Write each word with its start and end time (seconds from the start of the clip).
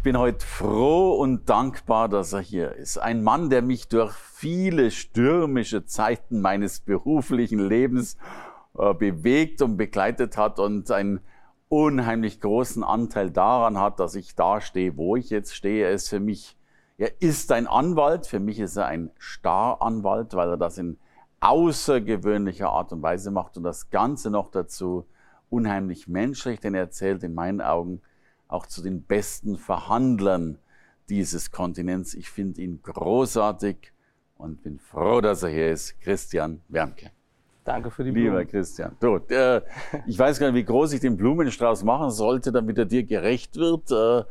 Ich 0.00 0.04
bin 0.04 0.16
heute 0.16 0.46
froh 0.46 1.12
und 1.16 1.50
dankbar, 1.50 2.08
dass 2.08 2.32
er 2.32 2.40
hier 2.40 2.74
ist. 2.74 2.96
Ein 2.96 3.22
Mann, 3.22 3.50
der 3.50 3.60
mich 3.60 3.86
durch 3.86 4.14
viele 4.14 4.90
stürmische 4.90 5.84
Zeiten 5.84 6.40
meines 6.40 6.80
beruflichen 6.80 7.58
Lebens 7.58 8.16
äh, 8.78 8.94
bewegt 8.94 9.60
und 9.60 9.76
begleitet 9.76 10.38
hat 10.38 10.58
und 10.58 10.90
einen 10.90 11.20
unheimlich 11.68 12.40
großen 12.40 12.82
Anteil 12.82 13.30
daran 13.30 13.76
hat, 13.76 14.00
dass 14.00 14.14
ich 14.14 14.34
da 14.34 14.62
stehe, 14.62 14.96
wo 14.96 15.16
ich 15.16 15.28
jetzt 15.28 15.54
stehe. 15.54 15.84
Er 15.84 15.92
ist 15.92 16.08
für 16.08 16.18
mich, 16.18 16.56
er 16.96 17.20
ist 17.20 17.52
ein 17.52 17.66
Anwalt. 17.66 18.26
Für 18.26 18.40
mich 18.40 18.58
ist 18.58 18.78
er 18.78 18.86
ein 18.86 19.10
Staranwalt, 19.18 20.32
weil 20.32 20.48
er 20.48 20.56
das 20.56 20.78
in 20.78 20.96
außergewöhnlicher 21.40 22.70
Art 22.70 22.90
und 22.94 23.02
Weise 23.02 23.30
macht 23.30 23.58
und 23.58 23.64
das 23.64 23.90
Ganze 23.90 24.30
noch 24.30 24.50
dazu 24.50 25.04
unheimlich 25.50 26.08
menschlich, 26.08 26.58
denn 26.58 26.72
er 26.72 26.84
erzählt 26.84 27.22
in 27.22 27.34
meinen 27.34 27.60
Augen 27.60 28.00
auch 28.50 28.66
zu 28.66 28.82
den 28.82 29.02
besten 29.02 29.56
Verhandlern 29.56 30.58
dieses 31.08 31.50
Kontinents. 31.50 32.14
Ich 32.14 32.30
finde 32.30 32.60
ihn 32.60 32.80
großartig 32.82 33.92
und 34.36 34.62
bin 34.62 34.78
froh, 34.78 35.20
dass 35.20 35.42
er 35.42 35.50
hier 35.50 35.70
ist. 35.70 36.00
Christian 36.00 36.60
Wernke. 36.68 37.10
Danke 37.64 37.90
für 37.90 38.04
die 38.04 38.10
Blumen. 38.10 38.30
Lieber 38.30 38.44
Christian. 38.44 38.96
Du, 39.00 39.16
äh, 39.28 39.60
ich 40.06 40.18
weiß 40.18 40.38
gar 40.38 40.50
nicht, 40.50 40.56
wie 40.56 40.64
groß 40.64 40.92
ich 40.92 41.00
den 41.00 41.16
Blumenstrauß 41.16 41.84
machen 41.84 42.10
sollte, 42.10 42.52
damit 42.52 42.78
er 42.78 42.86
dir 42.86 43.04
gerecht 43.04 43.56
wird. 43.56 43.90
Äh, 43.90 44.24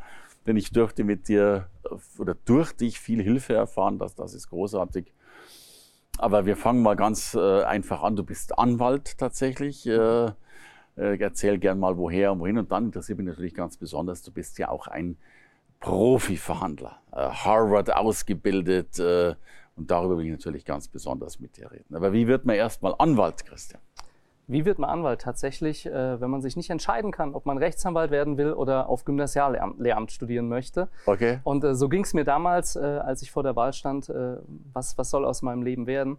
denn 0.48 0.58
ich 0.58 0.72
durfte 0.72 1.04
mit 1.04 1.28
dir 1.28 1.68
äh, 1.84 2.22
oder 2.22 2.36
durch 2.46 2.74
dich 2.74 3.00
viel 3.00 3.22
Hilfe 3.22 3.54
erfahren. 3.54 4.00
Das, 4.00 4.16
das 4.16 4.34
ist 4.34 4.50
großartig. 4.50 5.14
Aber 6.18 6.46
wir 6.46 6.58
fangen 6.58 6.82
mal 6.82 6.96
ganz 6.96 7.36
äh, 7.36 7.64
einfach 7.64 8.04
an. 8.04 8.16
Du 8.16 8.24
bist 8.24 8.58
Anwalt 8.58 9.18
tatsächlich. 9.18 9.86
Äh, 9.88 10.32
äh, 11.00 11.18
erzähl 11.18 11.58
gern 11.58 11.80
mal 11.80 11.98
woher 11.98 12.32
und 12.32 12.40
wohin. 12.40 12.58
Und 12.58 12.72
dann 12.72 12.86
interessiert 12.86 13.18
mich 13.18 13.28
natürlich 13.28 13.54
ganz 13.54 13.78
besonders, 13.78 14.22
du 14.22 14.32
bist 14.32 14.58
ja 14.60 14.70
auch 14.70 14.88
ein 14.88 15.18
Profi-Verhandler, 15.80 17.00
äh, 17.12 17.30
Harvard 17.30 17.96
ausgebildet. 17.96 19.00
Äh, 19.00 19.36
und 19.76 19.90
darüber 19.90 20.18
will 20.18 20.26
ich 20.26 20.32
natürlich 20.32 20.66
ganz 20.66 20.90
besonders 20.90 21.40
mit 21.40 21.56
dir 21.56 21.72
reden. 21.72 21.96
Aber 21.96 22.12
wie 22.12 22.28
wird 22.28 22.46
man 22.46 22.58
erstmal 22.58 22.94
Anwalt, 22.98 23.46
Christian? 23.46 23.82
Wie 24.50 24.66
wird 24.66 24.80
man 24.80 24.90
Anwalt? 24.90 25.22
Tatsächlich, 25.22 25.86
äh, 25.86 26.20
wenn 26.20 26.30
man 26.32 26.42
sich 26.42 26.58
nicht 26.58 26.72
entscheiden 26.72 27.12
kann, 27.12 27.36
ob 27.36 27.46
man 27.46 27.60
Rechtsanwalt 27.60 28.10
werden 28.10 28.38
will 28.38 28.52
oder 28.52 28.90
auf 28.90 29.06
Gymnasiallehramt 29.06 30.12
studieren 30.12 30.50
möchte. 30.50 30.90
Okay. 31.06 31.40
Und 31.44 31.64
äh, 31.64 31.76
so 31.76 31.88
ging 31.88 32.04
es 32.04 32.16
mir 32.16 32.26
damals, 32.26 32.76
äh, 32.76 32.80
als 32.80 33.22
ich 33.22 33.32
vor 33.32 33.44
der 33.44 33.56
Wahl 33.56 33.74
stand, 33.74 34.10
äh, 34.10 34.38
was, 34.74 34.98
was 34.98 35.12
soll 35.12 35.24
aus 35.24 35.44
meinem 35.44 35.62
Leben 35.62 35.86
werden. 35.86 36.18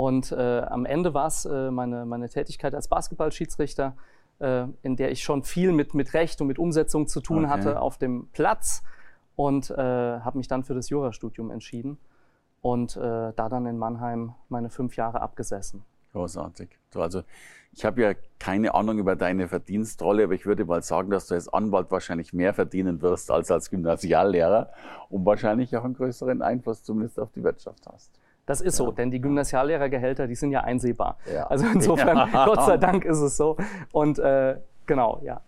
Und 0.00 0.32
äh, 0.32 0.60
am 0.60 0.86
Ende 0.86 1.12
war 1.12 1.26
es 1.26 1.44
äh, 1.44 1.70
meine, 1.70 2.06
meine 2.06 2.30
Tätigkeit 2.30 2.74
als 2.74 2.88
Basketballschiedsrichter, 2.88 3.94
äh, 4.38 4.64
in 4.80 4.96
der 4.96 5.12
ich 5.12 5.22
schon 5.22 5.42
viel 5.42 5.72
mit, 5.72 5.92
mit 5.92 6.14
Recht 6.14 6.40
und 6.40 6.46
mit 6.46 6.58
Umsetzung 6.58 7.06
zu 7.06 7.20
tun 7.20 7.44
okay. 7.44 7.52
hatte 7.52 7.80
auf 7.82 7.98
dem 7.98 8.28
Platz 8.32 8.82
und 9.36 9.68
äh, 9.68 9.76
habe 9.76 10.38
mich 10.38 10.48
dann 10.48 10.64
für 10.64 10.72
das 10.72 10.88
Jurastudium 10.88 11.50
entschieden 11.50 11.98
und 12.62 12.96
äh, 12.96 13.00
da 13.00 13.48
dann 13.50 13.66
in 13.66 13.76
Mannheim 13.76 14.32
meine 14.48 14.70
fünf 14.70 14.96
Jahre 14.96 15.20
abgesessen. 15.20 15.84
Großartig. 16.14 16.70
Also 16.94 17.22
ich 17.72 17.84
habe 17.84 18.00
ja 18.00 18.14
keine 18.38 18.72
Ahnung 18.72 18.96
über 18.96 19.16
deine 19.16 19.48
Verdienstrolle, 19.48 20.24
aber 20.24 20.32
ich 20.32 20.46
würde 20.46 20.64
mal 20.64 20.82
sagen, 20.82 21.10
dass 21.10 21.26
du 21.26 21.34
als 21.34 21.46
Anwalt 21.52 21.90
wahrscheinlich 21.90 22.32
mehr 22.32 22.54
verdienen 22.54 23.02
wirst 23.02 23.30
als 23.30 23.50
als 23.50 23.68
Gymnasiallehrer 23.68 24.72
und 25.10 25.26
wahrscheinlich 25.26 25.76
auch 25.76 25.84
einen 25.84 25.92
größeren 25.92 26.40
Einfluss 26.40 26.84
zumindest 26.84 27.20
auf 27.20 27.32
die 27.32 27.44
Wirtschaft 27.44 27.86
hast. 27.86 28.18
Das 28.46 28.60
ist 28.60 28.78
ja. 28.78 28.84
so, 28.86 28.92
denn 28.92 29.10
die 29.10 29.20
Gymnasiallehrergehälter, 29.20 30.26
die 30.26 30.34
sind 30.34 30.50
ja 30.50 30.62
einsehbar. 30.62 31.18
Ja. 31.32 31.46
Also 31.46 31.66
insofern, 31.66 32.16
ja. 32.16 32.44
Gott 32.46 32.64
sei 32.64 32.76
Dank 32.78 33.04
ist 33.04 33.20
es 33.20 33.36
so. 33.36 33.56
Und 33.92 34.18
äh, 34.18 34.56
genau, 34.86 35.20
ja. 35.22 35.42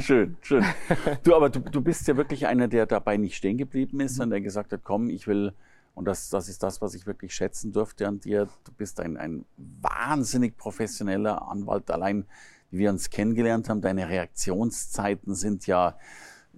Schön, 0.00 0.36
schön. 0.42 0.64
Du, 1.22 1.34
aber 1.34 1.48
du, 1.48 1.60
du 1.60 1.80
bist 1.80 2.06
ja 2.08 2.16
wirklich 2.16 2.46
einer, 2.46 2.68
der 2.68 2.86
dabei 2.86 3.16
nicht 3.16 3.36
stehen 3.36 3.56
geblieben 3.56 4.00
ist, 4.00 4.12
mhm. 4.12 4.16
sondern 4.16 4.30
der 4.30 4.40
gesagt 4.42 4.72
hat, 4.72 4.80
komm, 4.84 5.08
ich 5.08 5.26
will, 5.26 5.54
und 5.94 6.04
das, 6.04 6.28
das 6.30 6.48
ist 6.48 6.62
das, 6.62 6.80
was 6.82 6.94
ich 6.94 7.06
wirklich 7.06 7.34
schätzen 7.34 7.72
durfte 7.72 8.06
an 8.06 8.20
dir. 8.20 8.48
Du 8.64 8.72
bist 8.72 9.00
ein, 9.00 9.16
ein 9.16 9.44
wahnsinnig 9.56 10.56
professioneller 10.56 11.48
Anwalt. 11.48 11.90
Allein, 11.90 12.26
wie 12.70 12.80
wir 12.80 12.90
uns 12.90 13.10
kennengelernt 13.10 13.68
haben, 13.68 13.80
deine 13.80 14.08
Reaktionszeiten 14.08 15.34
sind 15.34 15.66
ja 15.66 15.96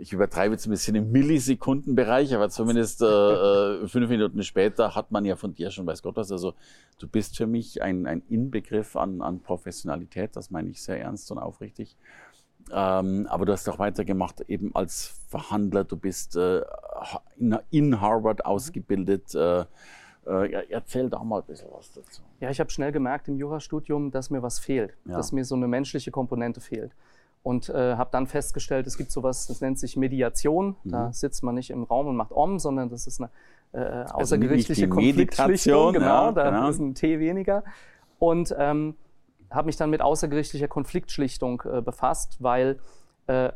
ich 0.00 0.12
übertreibe 0.12 0.54
jetzt 0.54 0.66
ein 0.66 0.70
bisschen 0.70 0.94
im 0.96 1.12
Millisekundenbereich, 1.12 2.34
aber 2.34 2.48
zumindest 2.48 3.02
äh, 3.02 3.06
äh, 3.06 3.88
fünf 3.88 4.08
Minuten 4.08 4.42
später 4.42 4.94
hat 4.94 5.10
man 5.10 5.24
ja 5.24 5.36
von 5.36 5.54
dir 5.54 5.70
schon 5.70 5.86
weiß 5.86 6.02
Gott 6.02 6.16
was. 6.16 6.32
Also 6.32 6.54
du 6.98 7.06
bist 7.06 7.36
für 7.36 7.46
mich 7.46 7.82
ein, 7.82 8.06
ein 8.06 8.22
Inbegriff 8.28 8.96
an, 8.96 9.20
an 9.20 9.40
Professionalität, 9.40 10.34
das 10.36 10.50
meine 10.50 10.70
ich 10.70 10.82
sehr 10.82 11.00
ernst 11.00 11.30
und 11.30 11.38
aufrichtig. 11.38 11.96
Ähm, 12.72 13.26
aber 13.28 13.46
du 13.46 13.52
hast 13.52 13.68
auch 13.68 13.78
weitergemacht, 13.78 14.42
eben 14.48 14.74
als 14.74 15.20
Verhandler. 15.28 15.84
Du 15.84 15.96
bist 15.96 16.36
äh, 16.36 16.62
in, 17.36 17.58
in, 17.70 18.00
Harvard 18.00 18.44
ausgebildet. 18.44 19.34
Äh, 19.34 19.64
äh, 20.26 20.66
erzähl 20.68 21.08
da 21.08 21.22
mal 21.24 21.40
ein 21.40 21.46
bisschen 21.46 21.68
was 21.72 21.92
dazu. 21.92 22.22
Ja, 22.40 22.50
ich 22.50 22.60
habe 22.60 22.70
schnell 22.70 22.92
gemerkt 22.92 23.28
im 23.28 23.36
Jurastudium, 23.36 24.10
dass 24.10 24.30
mir 24.30 24.42
was 24.42 24.58
fehlt, 24.58 24.96
ja. 25.06 25.16
dass 25.16 25.32
mir 25.32 25.44
so 25.44 25.54
eine 25.54 25.66
menschliche 25.66 26.10
Komponente 26.10 26.60
fehlt 26.60 26.92
und 27.42 27.68
äh, 27.70 27.96
habe 27.96 28.10
dann 28.12 28.26
festgestellt, 28.26 28.86
es 28.86 28.96
gibt 28.98 29.10
sowas, 29.10 29.46
das 29.46 29.60
nennt 29.60 29.78
sich 29.78 29.96
Mediation. 29.96 30.76
Mhm. 30.84 30.90
Da 30.90 31.12
sitzt 31.12 31.42
man 31.42 31.54
nicht 31.54 31.70
im 31.70 31.84
Raum 31.84 32.06
und 32.06 32.16
macht 32.16 32.32
Om, 32.32 32.58
sondern 32.58 32.90
das 32.90 33.06
ist 33.06 33.20
eine 33.20 33.30
äh, 33.72 33.78
also 33.78 34.14
außergerichtliche 34.14 34.84
also 34.84 34.94
Konfliktschlichtung. 34.94 35.92
Genau, 35.94 36.26
ja, 36.26 36.32
da 36.32 36.50
genau. 36.50 36.68
ist 36.68 36.78
ein 36.78 36.94
T 36.94 37.18
weniger. 37.18 37.64
Und 38.18 38.54
ähm, 38.58 38.94
habe 39.50 39.66
mich 39.66 39.76
dann 39.76 39.90
mit 39.90 40.02
außergerichtlicher 40.02 40.68
Konfliktschlichtung 40.68 41.62
äh, 41.64 41.80
befasst, 41.80 42.36
weil 42.40 42.78
äh, 43.26 43.50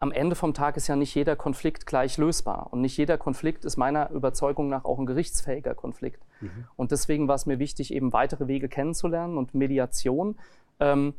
am 0.00 0.10
Ende 0.10 0.34
vom 0.34 0.52
Tag 0.52 0.76
ist 0.76 0.88
ja 0.88 0.96
nicht 0.96 1.14
jeder 1.14 1.36
Konflikt 1.36 1.86
gleich 1.86 2.18
lösbar. 2.18 2.68
Und 2.72 2.80
nicht 2.80 2.96
jeder 2.96 3.18
Konflikt 3.18 3.64
ist 3.64 3.76
meiner 3.76 4.10
Überzeugung 4.10 4.68
nach 4.68 4.84
auch 4.84 4.98
ein 4.98 5.06
gerichtsfähiger 5.06 5.74
Konflikt. 5.74 6.24
Mhm. 6.40 6.64
Und 6.74 6.90
deswegen 6.90 7.28
war 7.28 7.36
es 7.36 7.46
mir 7.46 7.60
wichtig, 7.60 7.94
eben 7.94 8.12
weitere 8.12 8.48
Wege 8.48 8.68
kennenzulernen 8.68 9.38
und 9.38 9.54
Mediation. 9.54 10.36
Ähm, 10.80 11.14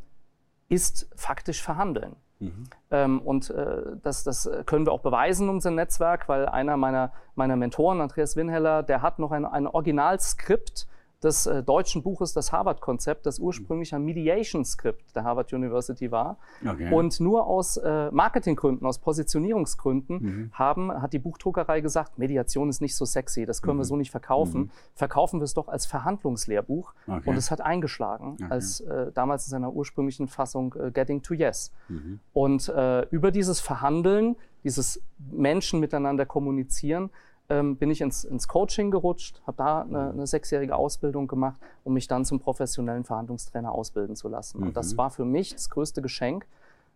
ist 0.73 1.07
faktisch 1.15 1.61
verhandeln. 1.61 2.15
Mhm. 2.39 2.63
Ähm, 2.91 3.21
und 3.21 3.49
äh, 3.49 3.95
das, 4.01 4.23
das 4.23 4.49
können 4.65 4.85
wir 4.85 4.91
auch 4.91 5.01
beweisen, 5.01 5.49
unser 5.49 5.71
Netzwerk, 5.71 6.27
weil 6.27 6.47
einer 6.47 6.77
meiner, 6.77 7.11
meiner 7.35 7.55
Mentoren, 7.55 8.01
Andreas 8.01 8.35
Winheller, 8.35 8.83
der 8.83 9.01
hat 9.01 9.19
noch 9.19 9.31
ein, 9.31 9.45
ein 9.45 9.67
Originalskript 9.67 10.87
des 11.23 11.45
äh, 11.45 11.63
deutschen 11.63 12.03
Buches 12.03 12.33
Das 12.33 12.51
Harvard-Konzept, 12.51 13.25
das 13.25 13.39
ursprünglich 13.39 13.93
ein 13.95 14.03
Mediation-Skript 14.03 15.15
der 15.15 15.23
Harvard 15.23 15.53
University 15.53 16.11
war. 16.11 16.37
Okay. 16.65 16.93
Und 16.93 17.19
nur 17.19 17.47
aus 17.47 17.77
äh, 17.77 18.11
Marketinggründen, 18.11 18.85
aus 18.85 18.99
Positionierungsgründen 18.99 20.21
mhm. 20.21 20.51
haben, 20.53 21.01
hat 21.01 21.13
die 21.13 21.19
Buchdruckerei 21.19 21.81
gesagt, 21.81 22.17
Mediation 22.17 22.69
ist 22.69 22.81
nicht 22.81 22.95
so 22.95 23.05
sexy, 23.05 23.45
das 23.45 23.61
können 23.61 23.77
mhm. 23.77 23.81
wir 23.81 23.85
so 23.85 23.95
nicht 23.95 24.11
verkaufen. 24.11 24.61
Mhm. 24.61 24.69
Verkaufen 24.95 25.39
wir 25.39 25.45
es 25.45 25.53
doch 25.53 25.67
als 25.67 25.85
Verhandlungslehrbuch. 25.85 26.93
Okay. 27.07 27.29
Und 27.29 27.37
es 27.37 27.51
hat 27.51 27.61
eingeschlagen, 27.61 28.33
okay. 28.33 28.47
als 28.49 28.81
äh, 28.81 29.11
damals 29.13 29.45
in 29.45 29.51
seiner 29.51 29.73
ursprünglichen 29.73 30.27
Fassung 30.27 30.75
äh, 30.75 30.91
Getting 30.91 31.21
to 31.21 31.33
Yes. 31.33 31.71
Mhm. 31.87 32.19
Und 32.33 32.69
äh, 32.69 33.07
über 33.09 33.31
dieses 33.31 33.59
Verhandeln, 33.59 34.35
dieses 34.63 35.01
Menschen 35.31 35.79
miteinander 35.79 36.25
kommunizieren, 36.25 37.09
ähm, 37.49 37.75
bin 37.77 37.91
ich 37.91 38.01
ins, 38.01 38.23
ins 38.23 38.47
Coaching 38.47 38.91
gerutscht, 38.91 39.41
habe 39.45 39.57
da 39.57 39.81
eine, 39.81 40.11
eine, 40.11 40.27
sechsjährige 40.27 40.75
Ausbildung 40.75 41.27
gemacht, 41.27 41.59
um 41.83 41.93
mich 41.93 42.07
dann 42.07 42.25
zum 42.25 42.39
professionellen 42.39 43.03
Verhandlungstrainer 43.03 43.71
ausbilden 43.71 44.15
zu 44.15 44.29
lassen. 44.29 44.59
Mhm. 44.59 44.67
Und 44.67 44.77
das 44.77 44.93
mhm. 44.93 44.97
war 44.97 45.09
für 45.09 45.25
mich 45.25 45.53
das 45.53 45.69
größte 45.69 46.01
Geschenk, 46.01 46.47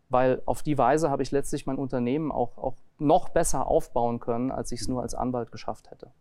weil 0.09 0.41
auf 0.45 0.63
die 0.63 0.77
Weise 0.77 1.09
habe 1.09 1.23
ich 1.23 1.31
letztlich 1.31 1.65
mein 1.65 1.77
Unternehmen 1.77 2.31
auch, 2.31 2.57
auch 2.57 2.75
noch 2.97 3.29
besser 3.29 3.67
aufbauen 3.67 4.19
können, 4.19 4.51
als 4.51 4.71
ich 4.71 4.81
es 4.81 4.87
nur 4.87 5.01
als 5.01 5.15
Anwalt 5.15 5.51
geschafft 5.51 5.91
hätte. 5.91 6.11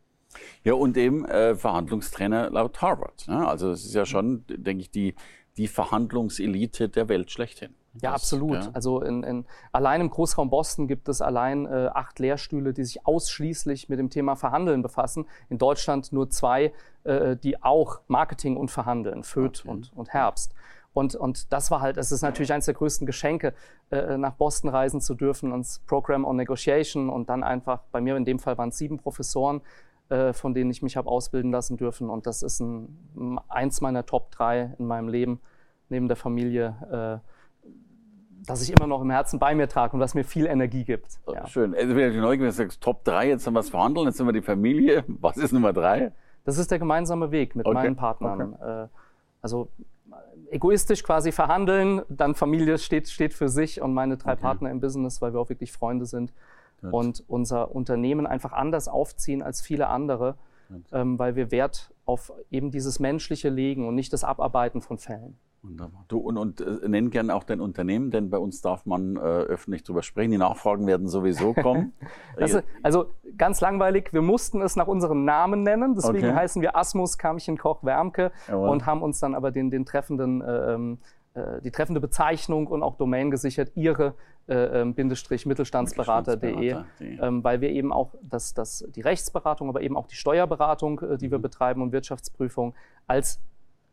Ja, 0.65 0.75
und 0.75 0.97
eben 0.97 1.25
äh, 1.25 1.55
Verhandlungstrainer 1.55 2.50
laut 2.50 2.83
Harvard. 2.83 3.27
Ne? 3.29 3.47
Also 3.47 3.71
es 3.71 3.85
ist 3.85 3.95
ja 3.95 4.05
schon, 4.05 4.45
denke 4.49 4.83
ich, 4.83 4.91
die, 4.91 5.15
die 5.56 5.69
Verhandlungselite 5.69 6.89
der 6.89 7.09
Welt 7.09 7.31
schlechthin. 7.31 7.75
Ja, 8.03 8.13
das, 8.13 8.23
absolut. 8.23 8.65
Ja. 8.65 8.71
Also 8.73 9.01
in, 9.01 9.23
in, 9.23 9.45
allein 9.73 10.01
im 10.01 10.11
Großraum 10.11 10.51
Boston 10.51 10.89
gibt 10.89 11.09
es 11.09 11.21
allein 11.21 11.67
äh, 11.67 11.91
acht 11.93 12.19
Lehrstühle, 12.19 12.73
die 12.73 12.85
sich 12.85 13.07
ausschließlich 13.07 13.89
mit 13.89 13.99
dem 13.99 14.11
Thema 14.11 14.37
Verhandeln 14.37 14.83
befassen. 14.83 15.27
In 15.49 15.59
Deutschland 15.59 16.13
nur 16.13 16.31
zwei, 16.31 16.73
äh, 17.05 17.37
die 17.37 17.63
auch 17.63 18.01
Marketing 18.09 18.57
und 18.57 18.71
Verhandeln, 18.71 19.23
Föth 19.23 19.61
okay. 19.61 19.69
und, 19.69 19.93
und 19.95 20.11
Herbst. 20.11 20.55
Und, 20.97 21.15
und 21.15 21.53
das 21.53 21.71
war 21.71 21.83
halt, 21.83 21.99
es 21.99 22.11
ist 22.11 22.23
natürlich 22.23 22.55
eines 22.55 22.65
der 22.65 22.75
größten 22.75 23.07
Geschenke, 23.07 23.53
äh, 23.91 24.17
nach 24.17 24.33
Boston 24.33 24.71
reisen 24.71 25.03
zu 25.03 25.15
dürfen, 25.15 25.53
ans 25.53 25.81
Program 25.87 26.25
on 26.25 26.37
Negotiation 26.37 27.11
und 27.11 27.29
dann 27.29 27.45
einfach, 27.45 27.83
bei 27.93 28.01
mir 28.01 28.17
in 28.17 28.25
dem 28.25 28.39
Fall 28.39 28.57
waren 28.57 28.71
es 28.71 28.79
sieben 28.79 28.97
Professoren, 28.97 29.61
äh, 30.09 30.33
von 30.33 30.55
denen 30.55 30.71
ich 30.71 30.83
mich 30.83 30.97
habe 30.97 31.11
ausbilden 31.11 31.51
lassen 31.51 31.77
dürfen. 31.77 32.09
Und 32.09 32.27
das 32.27 32.43
ist 32.43 32.61
ein, 32.61 33.43
eins 33.49 33.83
meiner 33.83 34.07
Top 34.07 34.31
drei 34.31 34.75
in 34.79 34.87
meinem 34.87 35.09
Leben 35.09 35.41
neben 35.91 36.09
der 36.09 36.17
Familie, 36.17 37.21
äh, 37.23 37.36
das 38.47 38.63
ich 38.63 38.73
immer 38.73 38.87
noch 38.87 39.03
im 39.03 39.11
Herzen 39.11 39.39
bei 39.39 39.55
mir 39.55 39.69
trage 39.69 39.95
und 39.95 40.01
was 40.01 40.15
mir 40.15 40.25
viel 40.25 40.47
Energie 40.47 40.85
gibt. 40.85 41.19
Ja. 41.33 41.47
Schön. 41.47 41.75
Also 41.75 41.97
wenn 41.97 42.13
du 42.13 42.21
neugierig 42.21 42.55
sagst, 42.55 42.81
Top 42.81 43.05
3, 43.05 43.29
jetzt 43.29 43.47
haben 43.47 43.55
wir 43.55 43.61
es 43.61 43.71
verhandeln, 43.71 44.07
jetzt 44.07 44.17
sind 44.19 44.27
wir 44.27 44.33
die 44.33 44.43
Familie. 44.43 45.05
Was 45.21 45.37
ist 45.37 45.53
Nummer 45.53 45.73
3? 45.73 46.13
Das 46.45 46.59
ist 46.59 46.71
der 46.71 46.79
gemeinsame 46.79 47.33
Weg 47.33 47.57
mit 47.57 47.67
okay. 47.67 47.75
meinen 47.75 47.97
Partnern. 47.97 48.55
Okay. 48.55 48.85
Äh, 48.85 48.89
also 49.43 49.69
egoistisch 50.51 51.03
quasi 51.03 51.33
verhandeln, 51.33 52.03
dann 52.09 52.35
Familie 52.35 52.79
steht, 52.79 53.09
steht 53.09 53.35
für 53.35 53.49
sich 53.49 53.81
und 53.81 53.95
meine 53.95 54.17
drei 54.17 54.33
okay. 54.33 54.43
Partner 54.43 54.71
im 54.71 54.81
Business, 54.81 55.21
weil 55.21 55.33
wir 55.33 55.41
auch 55.41 55.49
wirklich 55.49 55.73
Freunde 55.73 56.07
sind 56.07 56.33
Gut. 56.81 56.93
und 56.93 57.25
unser 57.27 57.75
Unternehmen 57.75 58.27
einfach 58.27 58.53
anders 58.53 58.87
aufziehen 58.87 59.43
als 59.43 59.61
viele 59.61 59.89
andere, 59.89 60.37
ähm, 60.93 61.19
weil 61.19 61.37
wir 61.37 61.51
Wert 61.51 61.93
auf 62.05 62.33
eben 62.51 62.71
dieses 62.71 63.01
menschliche 63.01 63.49
legen 63.49 63.89
und 63.89 63.95
nicht 63.95 64.13
das 64.13 64.25
Abarbeiten 64.25 64.81
von 64.81 64.99
Fällen. 64.99 65.37
Wunderbar. 65.67 66.05
Du 66.09 66.19
und, 66.19 66.37
und 66.37 66.61
äh, 66.61 66.89
nenn 66.89 67.11
gerne 67.11 67.35
auch 67.35 67.45
dein 67.45 67.61
Unternehmen, 67.61 68.11
denn 68.11 68.31
bei 68.31 68.39
uns 68.39 68.61
darf 68.61 68.87
man 68.87 69.17
äh, 69.17 69.21
öffentlich 69.21 69.83
drüber 69.83 70.03
sprechen. 70.03 70.31
Die 70.31 70.39
Nachfragen 70.39 70.87
werden 70.87 71.09
sowieso 71.09 71.55
kommen. 71.55 71.93
ist, 72.37 72.63
also 72.83 73.07
ganz 73.37 73.61
langweilig, 73.61 74.13
wir 74.13 74.23
mussten 74.23 74.63
es 74.63 74.77
nach 74.77 74.87
unserem 74.87 75.25
Namen 75.25 75.63
nennen, 75.63 75.95
deswegen 75.95 76.29
okay. 76.29 76.35
heißen 76.35 76.63
wir 76.63 76.77
Asmus 76.77 77.19
Kamchen 77.19 77.59
Koch 77.59 77.83
Wärmke 77.83 78.33
Jawohl. 78.49 78.69
und 78.69 78.87
haben 78.87 79.03
uns 79.03 79.19
dann 79.19 79.35
aber 79.35 79.51
den, 79.51 79.71
den 79.71 79.85
treffenden, 79.85 80.41
äh, 80.41 80.75
ähm, 80.75 80.99
äh, 81.35 81.61
die 81.63 81.71
treffende 81.71 82.01
Bezeichnung 82.01 82.67
und 82.67 82.83
auch 82.83 82.97
Domain 82.97 83.31
gesichert, 83.31 83.73
ihre 83.75 84.15
äh, 84.49 84.83
ähm, 84.83 84.95
Bindestrich 84.95 85.47
Mittelstandsberater.de, 85.47 86.77
ähm, 87.01 87.43
weil 87.43 87.61
wir 87.61 87.71
eben 87.71 87.93
auch 87.93 88.15
das, 88.23 88.55
das, 88.55 88.85
die 88.95 89.01
Rechtsberatung, 89.01 89.69
aber 89.69 89.81
eben 89.81 89.97
auch 89.97 90.07
die 90.07 90.15
Steuerberatung, 90.15 91.01
äh, 91.01 91.17
die 91.19 91.31
wir 91.31 91.39
mhm. 91.39 91.43
betreiben 91.43 91.83
und 91.83 91.93
Wirtschaftsprüfung 91.93 92.75
als 93.09 93.41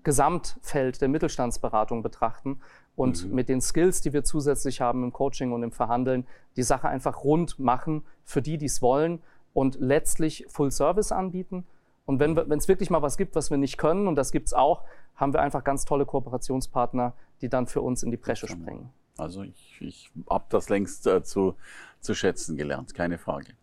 Gesamtfeld 0.04 1.02
der 1.02 1.08
Mittelstandsberatung 1.08 2.04
betrachten 2.04 2.60
und 2.96 3.26
mhm. 3.26 3.36
mit 3.36 3.50
den 3.50 3.62
Skills, 3.62 4.02
die 4.02 4.14
wir 4.14 4.24
zusätzlich 4.24 4.82
haben 4.82 5.04
im 5.04 5.14
Coaching 5.14 5.52
und 5.52 5.64
im 5.64 5.72
Verhandeln, 5.72 6.28
die 6.56 6.64
Sache 6.64 6.88
einfach 6.88 7.24
rund 7.24 7.60
machen 7.60 8.04
für 8.24 8.42
die, 8.42 8.58
die 8.58 8.66
es 8.66 8.82
wollen 8.82 9.22
und 9.54 9.78
letztlich 9.80 10.46
Full 10.50 10.72
Service 10.72 11.12
anbieten. 11.12 11.66
Und 12.06 12.20
wenn 12.20 12.38
es 12.58 12.68
wirklich 12.68 12.90
mal 12.90 13.02
was 13.02 13.18
gibt, 13.18 13.36
was 13.36 13.50
wir 13.50 13.58
nicht 13.58 13.78
können, 13.78 14.08
und 14.08 14.16
das 14.16 14.32
gibt 14.32 14.48
es 14.48 14.54
auch, 14.54 14.84
haben 15.16 15.34
wir 15.34 15.42
einfach 15.42 15.64
ganz 15.64 15.86
tolle 15.86 16.06
Kooperationspartner, 16.06 17.14
die 17.42 17.50
dann 17.50 17.66
für 17.66 17.82
uns 17.82 18.04
in 18.04 18.12
die 18.12 18.18
Bresche 18.18 18.48
springen. 18.48 18.92
Also 19.18 19.44
ich, 19.44 19.78
ich 19.80 20.12
habe 20.30 20.46
das 20.50 20.70
längst 20.70 21.08
äh, 21.08 21.24
zu, 21.24 21.56
zu 22.02 22.14
schätzen 22.14 22.58
gelernt, 22.58 22.94
keine 22.94 23.18
Frage. 23.18 23.54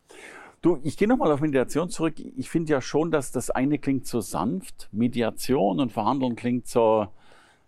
Du, 0.63 0.79
ich 0.83 0.99
gehe 0.99 1.09
nochmal 1.09 1.33
auf 1.33 1.41
Mediation 1.41 1.89
zurück. 1.89 2.15
Ich 2.19 2.51
finde 2.51 2.73
ja 2.73 2.83
schon, 2.83 3.11
dass 3.11 3.33
das 3.33 3.51
eine 3.51 3.79
klingt 3.79 4.07
so 4.07 4.21
sanft, 4.21 4.89
Mediation 4.93 5.81
und 5.81 5.91
Verhandeln 5.91 6.37
klingt 6.37 6.67
so, 6.67 7.07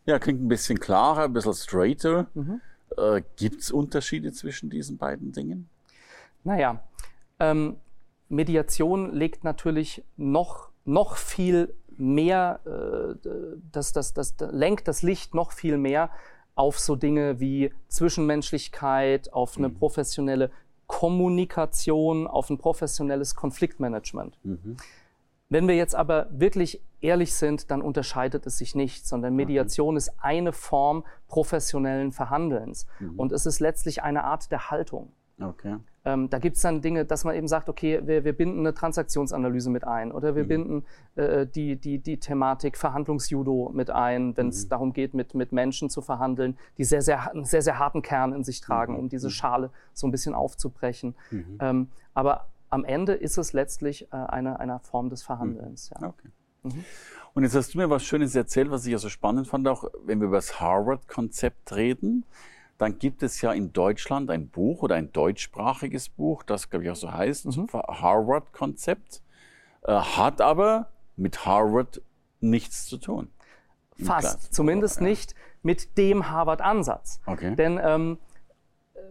ja, 0.05 0.19
klingt 0.19 0.43
ein 0.43 0.49
bisschen 0.49 0.79
klarer, 0.79 1.25
ein 1.25 1.33
bisschen 1.33 1.55
straighter. 1.55 2.27
Mhm. 2.35 2.61
Äh, 2.99 3.23
Gibt 3.37 3.63
es 3.63 3.71
Unterschiede 3.71 4.33
zwischen 4.33 4.69
diesen 4.69 4.99
beiden 4.99 5.33
Dingen? 5.33 5.71
Naja, 6.45 6.83
ähm, 7.39 7.77
Mediation 8.29 9.15
legt 9.15 9.43
natürlich 9.43 10.05
noch, 10.19 10.69
noch 10.85 11.17
viel 11.17 11.75
mehr, 11.97 12.61
äh, 12.67 13.29
das, 13.73 13.93
das, 13.95 14.13
das, 14.13 14.37
das, 14.37 14.53
lenkt 14.53 14.87
das 14.87 15.03
Licht 15.03 15.35
noch 15.35 15.53
viel 15.53 15.79
mehr 15.79 16.11
auf 16.55 16.79
so 16.79 16.97
Dinge 16.97 17.41
wie 17.41 17.73
Zwischenmenschlichkeit, 17.89 19.33
auf 19.33 19.57
eine 19.57 19.71
mhm. 19.71 19.77
professionelle 19.77 20.51
Kommunikation, 20.93 22.27
auf 22.27 22.51
ein 22.51 22.59
professionelles 22.59 23.35
Konfliktmanagement. 23.35 24.39
Mhm. 24.43 24.77
Wenn 25.49 25.67
wir 25.67 25.75
jetzt 25.75 25.95
aber 25.95 26.29
wirklich 26.31 26.83
ehrlich 27.01 27.33
sind, 27.35 27.71
dann 27.71 27.81
unterscheidet 27.81 28.47
es 28.47 28.59
sich 28.59 28.75
nicht, 28.75 29.07
sondern 29.07 29.35
Mediation 29.35 29.95
mhm. 29.95 29.97
ist 29.97 30.13
eine 30.19 30.53
Form 30.53 31.05
professionellen 31.29 32.13
Verhandelns. 32.13 32.87
Mhm. 33.01 33.19
Und 33.19 33.33
es 33.33 33.47
ist 33.47 33.59
letztlich 33.59 34.03
eine 34.03 34.25
Art 34.25 34.53
der 34.53 34.71
Haltung. 34.71 35.13
Okay. 35.41 35.79
Ähm, 36.05 36.29
da 36.31 36.39
gibt 36.39 36.57
es 36.57 36.63
dann 36.63 36.81
Dinge, 36.81 37.05
dass 37.05 37.25
man 37.25 37.37
eben 37.37 37.47
sagt, 37.47 37.69
okay, 37.69 38.01
wir, 38.05 38.25
wir, 38.25 38.33
binden 38.33 38.61
eine 38.61 38.75
Transaktionsanalyse 38.75 39.71
mit 39.71 39.87
ein 39.87 40.11
oder 40.11 40.35
wir 40.35 40.45
mhm. 40.45 40.49
binden 40.49 40.85
äh, 41.15 41.47
die, 41.47 41.77
die, 41.77 41.99
die 41.99 42.19
Thematik 42.19 42.77
Verhandlungsjudo 42.77 43.71
mit 43.73 43.91
ein, 43.91 44.37
wenn 44.37 44.49
es 44.49 44.65
mhm. 44.65 44.69
darum 44.69 44.93
geht, 44.93 45.15
mit, 45.15 45.35
mit 45.35 45.53
Menschen 45.53 45.91
zu 45.91 46.03
verhandeln, 46.03 46.59
die 46.77 46.85
sehr, 46.85 47.03
sehr, 47.03 47.31
einen 47.31 47.45
sehr, 47.45 47.63
sehr 47.63 47.79
harten 47.79 48.03
Kern 48.03 48.33
in 48.33 48.43
sich 48.43 48.61
tragen, 48.61 48.95
mhm. 48.95 48.99
um 48.99 49.09
diese 49.09 49.29
mhm. 49.29 49.33
Schale 49.33 49.71
so 49.93 50.09
ein 50.09 50.11
bisschen 50.11 50.35
aufzubrechen. 50.35 51.15
Mhm. 51.31 51.59
Ähm, 51.61 51.89
aber 52.15 52.49
am 52.69 52.85
Ende 52.85 53.13
ist 53.13 53.39
es 53.39 53.53
letztlich 53.53 54.11
äh, 54.13 54.17
eine, 54.17 54.59
eine 54.59 54.81
Form 54.81 55.09
des 55.09 55.23
Verhandelns. 55.23 55.91
Ja. 55.91 56.09
Okay. 56.09 56.29
Mhm. 56.65 56.85
Und 57.35 57.45
jetzt 57.45 57.55
hast 57.55 57.75
du 57.75 57.79
mir 57.79 57.89
was 57.89 58.05
Schönes 58.05 58.35
erzählt, 58.35 58.71
was 58.71 58.85
ich 58.87 58.93
ja 58.93 58.99
so 58.99 59.09
spannend 59.09 59.47
fand, 59.47 59.69
auch 59.69 59.85
wenn 60.05 60.21
wir 60.21 60.27
über 60.27 60.37
das 60.37 60.61
Harvard-Konzept 60.61 61.77
reden 61.77 62.25
dann 62.79 62.99
gibt 62.99 63.23
es 63.23 63.41
ja 63.41 63.53
in 63.53 63.73
Deutschland 63.73 64.31
ein 64.31 64.49
Buch 64.49 64.83
oder 64.83 64.97
ein 64.97 65.13
deutschsprachiges 65.13 66.09
Buch, 66.09 66.43
das 66.43 66.71
glaube 66.71 66.85
ich 66.85 66.91
auch 66.91 66.97
so 66.97 67.13
heißt, 67.13 67.47
mhm. 67.47 67.69
Harvard-Konzept, 67.73 69.23
äh, 69.83 69.93
hat 69.93 70.41
aber 70.41 70.89
mit 71.17 71.47
Harvard 71.47 72.03
nichts 72.41 72.87
zu 72.87 72.99
tun. 72.99 73.31
Fast, 74.03 74.53
zumindest 74.55 74.99
ja. 75.01 75.05
nicht 75.05 75.35
mit 75.63 75.97
dem 75.97 76.31
Harvard-Ansatz. 76.31 77.21
Okay. 77.27 77.55
Denn 77.55 77.79
ähm, 77.83 78.19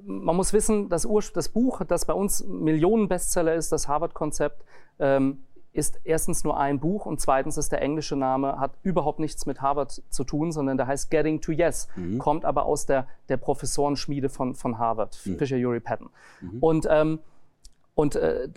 man 0.03 0.35
muss 0.35 0.53
wissen, 0.53 0.89
das, 0.89 1.05
Ur 1.05 1.23
das 1.33 1.49
Buch, 1.49 1.81
das 1.87 2.05
bei 2.05 2.13
uns 2.13 2.43
Millionen-Bestseller 2.45 3.53
ist, 3.55 3.71
das 3.71 3.87
Harvard-Konzept, 3.87 4.65
ähm, 4.99 5.43
ist 5.73 6.01
erstens 6.03 6.43
nur 6.43 6.57
ein 6.59 6.79
Buch 6.79 7.05
und 7.05 7.21
zweitens 7.21 7.57
ist 7.57 7.71
der 7.71 7.81
englische 7.81 8.15
Name, 8.15 8.59
hat 8.59 8.71
überhaupt 8.83 9.19
nichts 9.19 9.45
mit 9.45 9.61
Harvard 9.61 10.03
zu 10.09 10.23
tun, 10.23 10.51
sondern 10.51 10.77
der 10.77 10.87
heißt 10.87 11.09
Getting 11.09 11.39
to 11.39 11.51
Yes, 11.51 11.87
mhm. 11.95 12.17
kommt 12.19 12.43
aber 12.43 12.65
aus 12.65 12.85
der, 12.85 13.07
der 13.29 13.37
Professorenschmiede 13.37 14.29
von, 14.29 14.53
von 14.53 14.77
Harvard, 14.77 15.17
mhm. 15.25 15.37
Fisher 15.37 15.57
Uri 15.57 15.79
Patton. 15.79 16.09
Mhm. 16.41 16.59
Und, 16.59 16.87
ähm, 16.89 17.19
und 17.95 18.15
äh, 18.15 18.49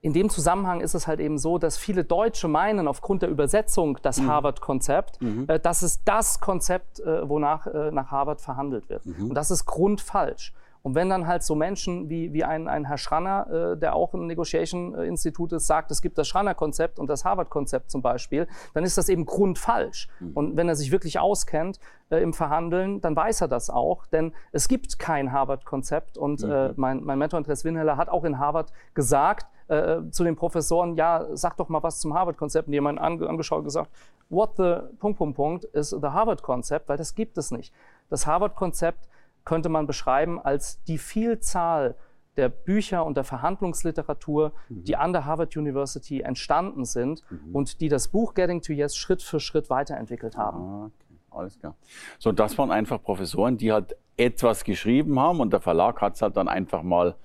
in 0.00 0.12
dem 0.12 0.30
Zusammenhang 0.30 0.80
ist 0.80 0.94
es 0.94 1.08
halt 1.08 1.18
eben 1.18 1.38
so, 1.38 1.58
dass 1.58 1.76
viele 1.76 2.04
Deutsche 2.04 2.46
meinen, 2.46 2.86
aufgrund 2.86 3.22
der 3.22 3.30
Übersetzung 3.30 3.98
das 4.02 4.20
mhm. 4.20 4.28
Harvard-Konzept, 4.28 5.20
mhm. 5.20 5.46
äh, 5.48 5.58
dass 5.58 5.82
es 5.82 6.04
das 6.04 6.40
Konzept, 6.40 7.00
äh, 7.00 7.28
wonach 7.28 7.66
äh, 7.66 7.90
nach 7.90 8.12
Harvard 8.12 8.40
verhandelt 8.40 8.88
wird. 8.88 9.04
Mhm. 9.06 9.30
Und 9.30 9.34
das 9.34 9.50
ist 9.50 9.66
grundfalsch. 9.66 10.52
Und 10.82 10.94
wenn 10.94 11.08
dann 11.08 11.26
halt 11.26 11.42
so 11.42 11.54
Menschen 11.54 12.08
wie, 12.08 12.32
wie 12.32 12.44
ein, 12.44 12.68
ein 12.68 12.84
Herr 12.84 12.98
Schranner, 12.98 13.72
äh, 13.72 13.76
der 13.76 13.94
auch 13.94 14.14
ein 14.14 14.26
Negotiation-Institut 14.26 15.52
ist, 15.52 15.66
sagt, 15.66 15.90
es 15.90 16.02
gibt 16.02 16.18
das 16.18 16.28
Schranner-Konzept 16.28 16.98
und 16.98 17.08
das 17.08 17.24
Harvard-Konzept 17.24 17.90
zum 17.90 18.02
Beispiel, 18.02 18.46
dann 18.74 18.84
ist 18.84 18.96
das 18.96 19.08
eben 19.08 19.26
grundfalsch. 19.26 20.08
Mhm. 20.20 20.32
Und 20.34 20.56
wenn 20.56 20.68
er 20.68 20.76
sich 20.76 20.90
wirklich 20.92 21.18
auskennt 21.18 21.78
äh, 22.10 22.18
im 22.22 22.32
Verhandeln, 22.32 23.00
dann 23.00 23.16
weiß 23.16 23.40
er 23.42 23.48
das 23.48 23.70
auch, 23.70 24.06
denn 24.06 24.32
es 24.52 24.68
gibt 24.68 24.98
kein 24.98 25.32
Harvard-Konzept. 25.32 26.16
Und 26.16 26.42
mhm. 26.42 26.50
äh, 26.50 26.72
mein, 26.76 27.02
mein 27.02 27.18
Mentor 27.18 27.38
Andreas 27.38 27.64
Winheller 27.64 27.96
hat 27.96 28.08
auch 28.08 28.24
in 28.24 28.38
Harvard 28.38 28.72
gesagt, 28.94 29.46
äh, 29.68 30.00
zu 30.10 30.24
den 30.24 30.36
Professoren, 30.36 30.96
ja, 30.96 31.26
sag 31.32 31.56
doch 31.56 31.68
mal 31.68 31.82
was 31.82 32.00
zum 32.00 32.14
Harvard-Konzept. 32.14 32.68
Und 32.68 32.72
die 32.72 32.78
haben 32.78 32.98
ange 32.98 33.28
angeschaut 33.28 33.58
und 33.58 33.64
gesagt, 33.64 33.90
what 34.30 34.56
the 34.56 34.76
Punkt, 34.98 35.18
Punkt, 35.18 35.36
Punkt 35.36 35.64
is 35.64 35.90
the 35.90 36.06
Harvard-Konzept, 36.06 36.88
weil 36.88 36.96
das 36.96 37.14
gibt 37.14 37.36
es 37.38 37.50
nicht. 37.50 37.74
Das 38.08 38.26
Harvard-Konzept 38.26 39.08
könnte 39.44 39.68
man 39.68 39.86
beschreiben 39.86 40.40
als 40.40 40.82
die 40.84 40.98
Vielzahl 40.98 41.94
der 42.36 42.48
Bücher 42.48 43.04
und 43.04 43.16
der 43.16 43.24
Verhandlungsliteratur, 43.24 44.52
mhm. 44.68 44.84
die 44.84 44.96
an 44.96 45.12
der 45.12 45.24
Harvard 45.24 45.56
University 45.56 46.20
entstanden 46.20 46.84
sind 46.84 47.22
mhm. 47.30 47.54
und 47.54 47.80
die 47.80 47.88
das 47.88 48.08
Buch 48.08 48.34
Getting 48.34 48.62
to 48.62 48.72
Yes 48.72 48.96
Schritt 48.96 49.22
für 49.22 49.40
Schritt 49.40 49.70
weiterentwickelt 49.70 50.36
haben. 50.36 50.60
Ah, 50.60 50.84
okay. 50.86 51.18
Alles 51.30 51.58
klar. 51.58 51.74
So, 52.18 52.32
das 52.32 52.56
waren 52.56 52.70
einfach 52.70 53.02
Professoren, 53.02 53.58
die 53.58 53.72
halt 53.72 53.96
etwas 54.16 54.64
geschrieben 54.64 55.18
haben 55.18 55.40
und 55.40 55.52
der 55.52 55.60
Verlag 55.60 56.00
hat 56.00 56.14
es 56.14 56.22
halt 56.22 56.36
dann 56.36 56.48
einfach 56.48 56.82
mal 56.82 57.16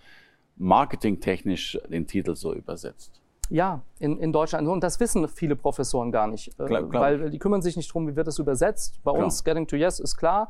marketingtechnisch 0.55 1.79
den 1.89 2.07
Titel 2.07 2.35
so 2.35 2.53
übersetzt. 2.53 3.21
Ja, 3.49 3.81
in, 3.99 4.17
in 4.19 4.31
Deutschland. 4.31 4.67
Und 4.67 4.83
das 4.83 4.99
wissen 4.99 5.27
viele 5.27 5.55
Professoren 5.55 6.11
gar 6.11 6.27
nicht, 6.27 6.59
äh, 6.59 6.65
klar, 6.65 6.89
klar. 6.89 7.03
weil 7.03 7.29
die 7.29 7.39
kümmern 7.39 7.61
sich 7.61 7.75
nicht 7.75 7.89
darum, 7.89 8.07
wie 8.07 8.15
wird 8.15 8.27
das 8.27 8.39
übersetzt. 8.39 9.03
Bei 9.03 9.11
klar. 9.11 9.25
uns 9.25 9.43
Getting 9.43 9.67
to 9.67 9.75
Yes 9.75 9.99
ist 9.99 10.15
klar. 10.15 10.49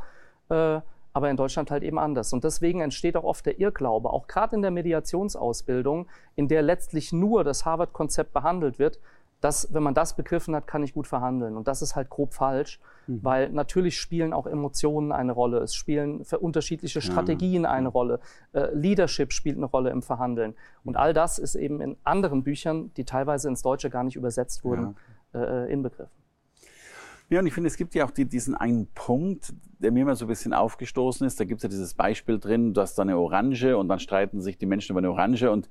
Äh, 0.50 0.82
aber 1.14 1.30
in 1.30 1.38
Deutschland 1.38 1.72
halt 1.72 1.84
eben 1.84 2.00
anders. 2.00 2.34
Und 2.34 2.44
deswegen 2.44 2.82
entsteht 2.82 3.16
auch 3.16 3.24
oft 3.24 3.46
der 3.46 3.60
Irrglaube, 3.60 4.12
auch 4.12 4.28
gerade 4.28 4.56
in 4.56 4.62
der 4.62 4.72
Mediationsausbildung, 4.72 6.08
in 6.36 6.48
der 6.48 6.64
letztlich 6.64 7.14
nur 7.14 7.44
das 7.44 7.66
Harvard-Konzept 7.66 8.34
behandelt 8.34 8.80
wird, 8.80 9.00
dass, 9.40 9.74
wenn 9.74 9.84
man 9.84 9.94
das 9.94 10.16
begriffen 10.16 10.56
hat, 10.56 10.68
kann 10.68 10.84
ich 10.84 10.94
gut 10.94 11.06
verhandeln. 11.06 11.58
Und 11.58 11.68
das 11.68 11.82
ist 11.82 11.98
halt 11.98 12.10
grob 12.10 12.34
falsch, 12.34 12.80
mhm. 13.08 13.20
weil 13.24 13.50
natürlich 13.50 14.00
spielen 14.00 14.32
auch 14.32 14.48
Emotionen 14.48 15.12
eine 15.12 15.34
Rolle. 15.34 15.60
Es 15.60 15.76
spielen 15.76 16.24
für 16.24 16.40
unterschiedliche 16.40 17.02
Strategien 17.02 17.64
ja. 17.64 17.72
eine 17.72 17.90
Rolle. 17.90 18.22
Äh, 18.54 18.74
Leadership 18.74 19.34
spielt 19.34 19.58
eine 19.58 19.66
Rolle 19.66 19.90
im 19.90 20.02
Verhandeln. 20.02 20.56
Und 20.86 20.96
all 20.96 21.14
das 21.14 21.40
ist 21.40 21.56
eben 21.56 21.82
in 21.82 21.98
anderen 22.06 22.44
Büchern, 22.44 22.92
die 22.96 23.04
teilweise 23.04 23.50
ins 23.50 23.62
Deutsche 23.62 23.90
gar 23.90 24.06
nicht 24.06 24.16
übersetzt 24.16 24.64
wurden, 24.64 24.96
ja. 25.34 25.44
äh, 25.44 25.72
inbegriffen. 25.74 26.23
Ja, 27.34 27.40
und 27.40 27.48
ich 27.48 27.54
finde, 27.54 27.68
es 27.68 27.78
gibt 27.78 27.96
ja 27.96 28.06
auch 28.06 28.12
die, 28.12 28.26
diesen 28.26 28.54
einen 28.54 28.86
Punkt, 28.94 29.54
der 29.80 29.92
mir 29.92 30.02
immer 30.02 30.16
so 30.16 30.26
ein 30.26 30.28
bisschen 30.28 30.54
aufgestoßen 30.54 31.26
ist. 31.26 31.40
Da 31.40 31.46
gibt 31.46 31.58
es 31.58 31.64
ja 31.64 31.70
dieses 31.70 31.96
Beispiel 31.96 32.38
drin, 32.38 32.76
du 32.76 32.82
hast 32.82 32.94
da 32.94 33.02
eine 33.02 33.18
Orange 33.18 33.76
und 33.76 33.88
dann 33.88 33.98
streiten 33.98 34.40
sich 34.40 34.60
die 34.60 34.68
Menschen 34.68 34.92
über 34.92 35.00
eine 35.00 35.10
Orange 35.10 35.50
und 35.50 35.68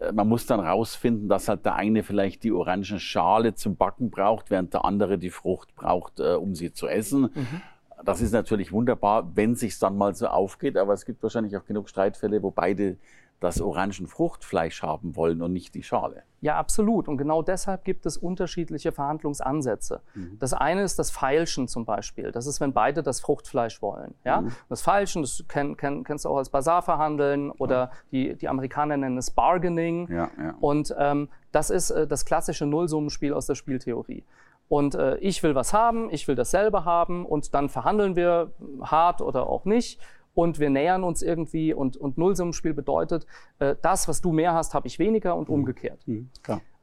äh, 0.00 0.10
man 0.10 0.28
muss 0.28 0.46
dann 0.46 0.58
rausfinden, 0.58 1.28
dass 1.28 1.46
halt 1.46 1.64
der 1.64 1.76
eine 1.76 2.02
vielleicht 2.02 2.42
die 2.42 2.50
Orangenschale 2.50 3.54
zum 3.54 3.76
Backen 3.76 4.10
braucht, 4.10 4.50
während 4.50 4.74
der 4.74 4.84
andere 4.84 5.16
die 5.16 5.30
Frucht 5.30 5.76
braucht, 5.76 6.18
äh, 6.18 6.34
um 6.34 6.56
sie 6.56 6.72
zu 6.72 6.88
essen. 6.88 7.30
Mhm. 7.32 7.62
Das 8.04 8.20
ist 8.20 8.32
natürlich 8.32 8.72
wunderbar, 8.72 9.30
wenn 9.36 9.54
sich 9.54 9.78
dann 9.78 9.96
mal 9.96 10.12
so 10.16 10.26
aufgeht, 10.26 10.76
aber 10.76 10.92
es 10.92 11.04
gibt 11.04 11.22
wahrscheinlich 11.22 11.56
auch 11.56 11.66
genug 11.66 11.88
Streitfälle, 11.88 12.42
wo 12.42 12.50
beide 12.50 12.96
das 13.40 13.60
orangen 13.60 14.06
Fruchtfleisch 14.06 14.82
haben 14.82 15.14
wollen 15.14 15.42
und 15.42 15.52
nicht 15.52 15.74
die 15.74 15.82
Schale. 15.82 16.22
Ja, 16.40 16.56
absolut. 16.56 17.08
Und 17.08 17.16
genau 17.16 17.42
deshalb 17.42 17.84
gibt 17.84 18.06
es 18.06 18.16
unterschiedliche 18.16 18.92
Verhandlungsansätze. 18.92 20.00
Mhm. 20.14 20.38
Das 20.38 20.54
eine 20.54 20.82
ist 20.82 20.98
das 20.98 21.10
Feilschen 21.10 21.68
zum 21.68 21.84
Beispiel. 21.84 22.32
Das 22.32 22.46
ist, 22.46 22.60
wenn 22.60 22.72
beide 22.72 23.02
das 23.02 23.20
Fruchtfleisch 23.20 23.82
wollen. 23.82 24.14
Ja? 24.24 24.42
Mhm. 24.42 24.52
Das 24.68 24.82
Feilschen, 24.82 25.22
das 25.22 25.44
kenn, 25.48 25.76
kenn, 25.76 26.04
kennst 26.04 26.24
du 26.24 26.28
auch 26.30 26.38
als 26.38 26.50
Basarverhandeln 26.50 27.50
oder 27.50 27.90
die, 28.10 28.36
die 28.36 28.48
Amerikaner 28.48 28.96
nennen 28.96 29.18
es 29.18 29.30
Bargaining. 29.30 30.08
Ja, 30.10 30.30
ja. 30.38 30.54
Und 30.60 30.94
ähm, 30.98 31.28
das 31.52 31.70
ist 31.70 31.90
äh, 31.90 32.06
das 32.06 32.24
klassische 32.24 32.66
Nullsummenspiel 32.66 33.32
aus 33.34 33.46
der 33.46 33.54
Spieltheorie. 33.54 34.24
Und 34.68 34.94
äh, 34.94 35.16
ich 35.18 35.42
will 35.42 35.54
was 35.54 35.72
haben, 35.72 36.10
ich 36.10 36.26
will 36.26 36.34
dasselbe 36.34 36.84
haben 36.84 37.24
und 37.24 37.54
dann 37.54 37.68
verhandeln 37.68 38.16
wir 38.16 38.52
hart 38.82 39.20
oder 39.20 39.48
auch 39.48 39.64
nicht 39.64 40.00
und 40.36 40.58
wir 40.60 40.68
nähern 40.68 41.02
uns 41.02 41.22
irgendwie 41.22 41.72
und, 41.72 41.96
und 41.96 42.18
Nullsummenspiel 42.18 42.74
bedeutet, 42.74 43.26
äh, 43.58 43.74
das, 43.80 44.06
was 44.06 44.20
du 44.20 44.32
mehr 44.32 44.52
hast, 44.52 44.74
habe 44.74 44.86
ich 44.86 44.98
weniger 44.98 45.34
und 45.34 45.48
mhm. 45.48 45.54
umgekehrt. 45.54 46.06
Mhm, 46.06 46.28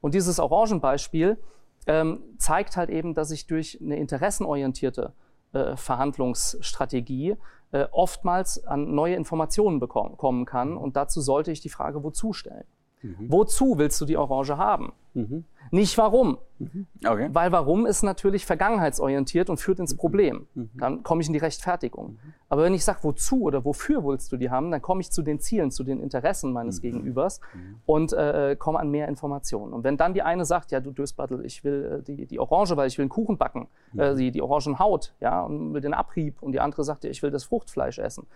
und 0.02 0.16
dieses 0.16 0.40
Orangenbeispiel 0.40 1.38
ähm, 1.86 2.24
zeigt 2.40 2.76
halt 2.76 2.90
eben, 2.90 3.14
dass 3.14 3.30
ich 3.30 3.46
durch 3.46 3.80
eine 3.80 3.98
interessenorientierte 3.98 5.14
äh, 5.54 5.76
Verhandlungsstrategie 5.76 7.36
äh, 7.72 7.86
oftmals 7.92 8.66
an 8.66 8.96
neue 8.96 9.16
Informationen 9.16 9.80
bekommen 9.80 10.46
kann 10.46 10.72
mhm. 10.72 10.78
und 10.78 10.96
dazu 10.96 11.22
sollte 11.22 11.52
ich 11.52 11.62
die 11.62 11.70
Frage 11.70 12.04
wozu 12.04 12.34
stellen. 12.34 12.66
Mhm. 13.04 13.32
Wozu 13.32 13.78
willst 13.78 14.02
du 14.02 14.06
die 14.06 14.18
Orange 14.18 14.58
haben? 14.58 14.94
Mhm. 15.14 15.46
Nicht 15.72 15.98
warum. 15.98 16.38
Mhm. 16.60 16.88
Okay. 17.06 17.30
Weil 17.32 17.52
warum 17.52 17.86
ist 17.86 18.04
natürlich 18.04 18.46
vergangenheitsorientiert 18.46 19.50
und 19.50 19.58
führt 19.58 19.80
ins 19.80 19.94
mhm. 19.94 19.98
Problem. 19.98 20.48
Mhm. 20.54 20.70
Dann 20.76 21.04
komme 21.04 21.22
ich 21.22 21.28
in 21.28 21.34
die 21.34 21.40
Rechtfertigung. 21.40 22.12
Mhm. 22.12 22.34
Aber 22.50 22.64
wenn 22.64 22.74
ich 22.74 22.84
sage, 22.84 23.00
wozu 23.02 23.42
oder 23.42 23.66
wofür 23.66 24.04
willst 24.04 24.32
du 24.32 24.38
die 24.38 24.50
haben, 24.50 24.72
dann 24.72 24.82
komme 24.82 25.02
ich 25.02 25.12
zu 25.12 25.22
den 25.22 25.40
Zielen, 25.40 25.72
zu 25.72 25.84
den 25.84 26.00
Interessen 26.00 26.54
meines 26.54 26.82
Gegenübers 26.82 27.42
und 27.86 28.14
äh, 28.14 28.56
komme 28.58 28.80
an 28.80 28.90
mehr 28.92 29.08
Informationen. 29.08 29.74
Und 29.74 29.84
wenn 29.84 29.98
dann 29.98 30.14
die 30.14 30.22
eine 30.22 30.46
sagt, 30.46 30.72
ja, 30.72 30.80
du 30.80 30.92
Dösbattel, 30.92 31.46
ich 31.46 31.64
will 31.64 32.02
äh, 32.02 32.04
die, 32.04 32.26
die 32.26 32.40
Orange, 32.40 32.76
weil 32.78 32.88
ich 32.88 32.98
will 32.98 33.04
einen 33.04 33.10
Kuchen 33.10 33.38
backen, 33.38 33.68
äh, 33.98 34.16
die, 34.16 34.32
die 34.32 34.42
Orangenhaut, 34.42 35.14
ja, 35.20 35.42
und 35.42 35.74
will 35.74 35.82
den 35.82 35.94
Abrieb, 35.94 36.42
und 36.42 36.52
die 36.52 36.60
andere 36.60 36.84
sagt, 36.84 37.04
ja, 37.04 37.10
ich 37.10 37.24
will 37.24 37.32
das 37.32 37.44
Fruchtfleisch 37.46 37.98
essen, 37.98 38.28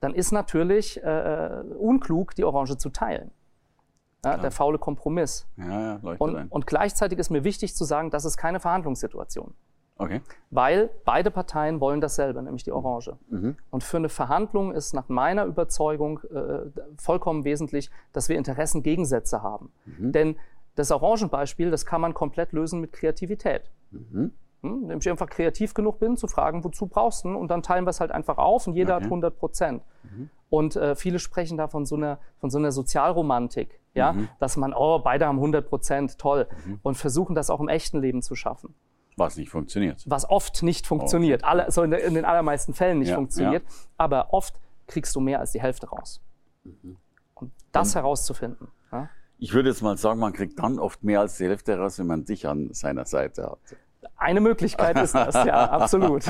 dann 0.00 0.14
ist 0.14 0.32
natürlich 0.32 1.02
äh, 1.02 1.08
äh 1.08 1.62
unklug, 1.78 2.34
die 2.34 2.44
Orange 2.44 2.76
zu 2.78 2.90
teilen. 2.90 3.30
Ja, 4.24 4.36
der 4.36 4.50
faule 4.50 4.78
Kompromiss. 4.78 5.46
Ja, 5.56 5.98
ja, 6.02 6.16
und, 6.18 6.50
und, 6.50 6.66
gleichzeitig 6.66 7.18
ist 7.18 7.30
mir 7.30 7.44
wichtig 7.44 7.76
zu 7.76 7.84
sagen, 7.84 8.10
das 8.10 8.24
ist 8.24 8.36
keine 8.36 8.58
Verhandlungssituation. 8.58 9.54
Okay. 9.96 10.20
Weil 10.50 10.90
beide 11.04 11.30
Parteien 11.30 11.80
wollen 11.80 12.00
dasselbe, 12.00 12.42
nämlich 12.42 12.62
die 12.64 12.72
Orange. 12.72 13.16
Mhm. 13.30 13.56
Und 13.70 13.84
für 13.84 13.96
eine 13.96 14.08
Verhandlung 14.08 14.72
ist 14.72 14.92
nach 14.92 15.08
meiner 15.08 15.44
Überzeugung 15.44 16.20
äh, 16.32 16.70
vollkommen 16.96 17.44
wesentlich, 17.44 17.90
dass 18.12 18.28
wir 18.28 18.36
Interessengegensätze 18.36 19.42
haben. 19.42 19.72
Mhm. 19.84 20.12
Denn 20.12 20.36
das 20.76 20.92
Orangenbeispiel, 20.92 21.70
das 21.70 21.84
kann 21.84 22.00
man 22.00 22.14
komplett 22.14 22.52
lösen 22.52 22.80
mit 22.80 22.92
Kreativität. 22.92 23.70
Mhm. 23.90 24.32
Hm, 24.62 24.82
indem 24.82 24.98
ich 24.98 25.08
einfach 25.08 25.28
kreativ 25.28 25.74
genug 25.74 26.00
bin, 26.00 26.16
zu 26.16 26.26
fragen, 26.26 26.64
wozu 26.64 26.86
brauchst 26.86 27.24
du? 27.24 27.28
Und 27.28 27.48
dann 27.48 27.62
teilen 27.62 27.84
wir 27.84 27.90
es 27.90 28.00
halt 28.00 28.10
einfach 28.10 28.38
auf 28.38 28.66
und 28.66 28.74
jeder 28.74 28.94
okay. 28.94 29.04
hat 29.04 29.10
100 29.10 29.38
Prozent. 29.38 29.82
Mhm. 30.02 30.30
Und 30.50 30.76
äh, 30.76 30.94
viele 30.94 31.18
sprechen 31.18 31.58
da 31.58 31.68
von 31.68 31.86
so 31.86 31.96
einer, 31.96 32.18
von 32.38 32.50
so 32.50 32.58
einer 32.58 32.72
Sozialromantik, 32.72 33.80
ja, 33.98 34.12
mhm. 34.12 34.28
dass 34.38 34.56
man, 34.56 34.72
oh, 34.72 34.98
beide 35.00 35.26
haben 35.26 35.36
100 35.36 35.68
Prozent, 35.68 36.18
toll, 36.18 36.46
mhm. 36.64 36.80
und 36.82 36.96
versuchen 36.96 37.34
das 37.34 37.50
auch 37.50 37.60
im 37.60 37.68
echten 37.68 38.00
Leben 38.00 38.22
zu 38.22 38.34
schaffen. 38.34 38.74
Was 39.16 39.36
nicht 39.36 39.50
funktioniert. 39.50 40.04
Was 40.06 40.28
oft 40.28 40.62
nicht 40.62 40.86
funktioniert, 40.86 41.42
okay. 41.42 41.50
Alle, 41.50 41.70
so 41.70 41.82
in, 41.82 41.92
in, 41.92 42.14
den 42.14 42.24
allermeisten 42.24 42.72
Fällen 42.72 43.00
nicht 43.00 43.08
ja, 43.08 43.16
funktioniert, 43.16 43.64
ja. 43.64 43.70
aber 43.96 44.32
oft 44.32 44.54
kriegst 44.86 45.14
du 45.16 45.20
mehr 45.20 45.40
als 45.40 45.52
die 45.52 45.60
Hälfte 45.60 45.88
raus. 45.88 46.20
Mhm. 46.64 46.96
Und 47.34 47.52
das 47.72 47.88
und 47.88 47.94
herauszufinden. 47.96 48.68
Ja? 48.92 49.08
Ich 49.38 49.52
würde 49.54 49.68
jetzt 49.68 49.82
mal 49.82 49.96
sagen, 49.96 50.20
man 50.20 50.32
kriegt 50.32 50.58
dann 50.58 50.78
oft 50.78 51.02
mehr 51.02 51.20
als 51.20 51.36
die 51.36 51.44
Hälfte 51.44 51.76
raus, 51.78 51.98
wenn 51.98 52.06
man 52.06 52.24
dich 52.24 52.46
an 52.46 52.72
seiner 52.72 53.04
Seite 53.04 53.44
hat. 53.50 53.58
Eine 54.16 54.40
Möglichkeit 54.40 54.96
ist 54.98 55.14
das, 55.14 55.34
ja, 55.34 55.64
absolut. 55.70 56.24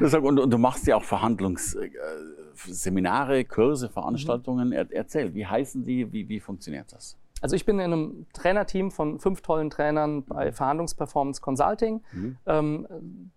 und, 0.00 0.40
und, 0.40 0.50
du 0.50 0.58
machst 0.58 0.86
ja 0.86 0.96
auch 0.96 1.04
Verhandlungsseminare, 2.56 3.44
Kurse, 3.44 3.88
Veranstaltungen. 3.88 4.72
Er, 4.72 4.86
erzähl, 4.90 5.34
wie 5.34 5.46
heißen 5.46 5.84
die, 5.84 6.12
wie, 6.12 6.28
wie 6.28 6.40
funktioniert 6.40 6.92
das? 6.92 7.16
Also 7.42 7.54
ich 7.54 7.66
bin 7.66 7.78
in 7.78 7.92
einem 7.92 8.26
Trainerteam 8.32 8.90
von 8.90 9.20
fünf 9.20 9.42
tollen 9.42 9.68
Trainern 9.68 10.24
bei 10.24 10.46
mhm. 10.46 10.52
Verhandlungsperformance 10.52 11.40
Consulting. 11.42 12.02
Mhm. 12.12 12.36
Ähm, 12.46 12.86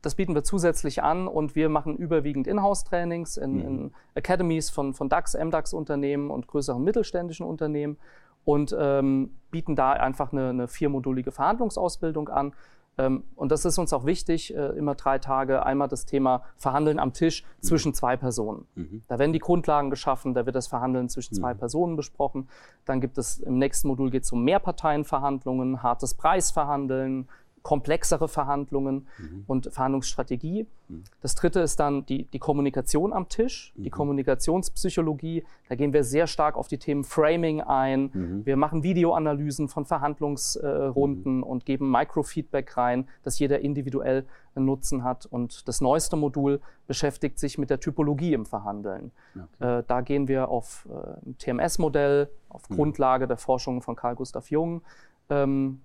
das 0.01 0.15
bieten 0.15 0.33
wir 0.35 0.43
zusätzlich 0.43 1.03
an 1.03 1.27
und 1.27 1.55
wir 1.55 1.67
machen 1.69 1.97
überwiegend 1.97 2.47
Inhouse-Trainings 2.47 3.37
in, 3.37 3.53
mhm. 3.55 3.61
in, 3.61 3.91
Academies 4.15 4.69
von, 4.69 4.93
von 4.93 5.09
DAX, 5.09 5.35
MDAX-Unternehmen 5.35 6.31
und 6.31 6.47
größeren 6.47 6.81
mittelständischen 6.81 7.45
Unternehmen 7.45 7.97
und 8.45 8.75
ähm, 8.79 9.31
bieten 9.51 9.75
da 9.75 9.91
einfach 9.91 10.31
eine, 10.31 10.49
eine 10.49 10.67
viermodulige 10.67 11.31
Verhandlungsausbildung 11.31 12.29
an. 12.29 12.53
Ähm, 12.99 13.23
und 13.35 13.51
das 13.51 13.63
ist 13.63 13.77
uns 13.77 13.93
auch 13.93 14.05
wichtig, 14.05 14.53
äh, 14.53 14.77
immer 14.77 14.93
drei 14.93 15.19
Tage 15.19 15.65
einmal 15.65 15.87
das 15.87 16.05
Thema 16.05 16.43
Verhandeln 16.57 16.99
am 16.99 17.13
Tisch 17.13 17.43
mhm. 17.43 17.63
zwischen 17.63 17.93
zwei 17.93 18.17
Personen. 18.17 18.67
Mhm. 18.75 19.03
Da 19.07 19.17
werden 19.17 19.31
die 19.31 19.39
Grundlagen 19.39 19.89
geschaffen, 19.89 20.33
da 20.33 20.45
wird 20.45 20.57
das 20.57 20.67
Verhandeln 20.67 21.07
zwischen 21.07 21.33
zwei 21.33 21.53
mhm. 21.53 21.59
Personen 21.59 21.95
besprochen. 21.95 22.49
Dann 22.85 22.99
gibt 22.99 23.17
es 23.17 23.39
im 23.39 23.57
nächsten 23.57 23.87
Modul 23.87 24.11
geht 24.11 24.23
es 24.23 24.31
um 24.33 24.43
Mehrparteienverhandlungen, 24.43 25.81
hartes 25.81 26.13
Preisverhandeln, 26.13 27.29
komplexere 27.63 28.27
Verhandlungen 28.27 29.07
mhm. 29.17 29.43
und 29.47 29.69
Verhandlungsstrategie. 29.71 30.65
Mhm. 30.87 31.03
Das 31.21 31.35
dritte 31.35 31.59
ist 31.59 31.79
dann 31.79 32.05
die, 32.05 32.25
die 32.25 32.39
Kommunikation 32.39 33.13
am 33.13 33.29
Tisch, 33.29 33.73
mhm. 33.75 33.83
die 33.83 33.89
Kommunikationspsychologie. 33.89 35.43
Da 35.67 35.75
gehen 35.75 35.93
wir 35.93 36.03
sehr 36.03 36.27
stark 36.27 36.55
auf 36.55 36.67
die 36.67 36.77
Themen 36.77 37.03
Framing 37.03 37.61
ein. 37.61 38.11
Mhm. 38.13 38.45
Wir 38.45 38.57
machen 38.57 38.83
Videoanalysen 38.83 39.67
von 39.67 39.85
Verhandlungsrunden 39.85 41.41
äh, 41.41 41.45
und 41.45 41.65
geben 41.65 41.91
Microfeedback 41.91 42.77
rein, 42.77 43.07
dass 43.23 43.39
jeder 43.39 43.59
individuell 43.59 44.25
einen 44.55 44.65
Nutzen 44.65 45.03
hat. 45.03 45.25
Und 45.25 45.67
das 45.67 45.81
neueste 45.81 46.15
Modul 46.15 46.61
beschäftigt 46.87 47.39
sich 47.39 47.57
mit 47.57 47.69
der 47.69 47.79
Typologie 47.79 48.33
im 48.33 48.45
Verhandeln. 48.45 49.11
Okay. 49.35 49.79
Äh, 49.79 49.83
da 49.87 50.01
gehen 50.01 50.27
wir 50.27 50.49
auf 50.49 50.87
äh, 50.89 51.33
TMS-Modell, 51.37 52.29
auf 52.49 52.69
mhm. 52.69 52.75
Grundlage 52.75 53.27
der 53.27 53.37
Forschung 53.37 53.81
von 53.81 53.95
Carl 53.95 54.15
Gustav 54.15 54.49
Jung. 54.49 54.81
Ähm, 55.29 55.81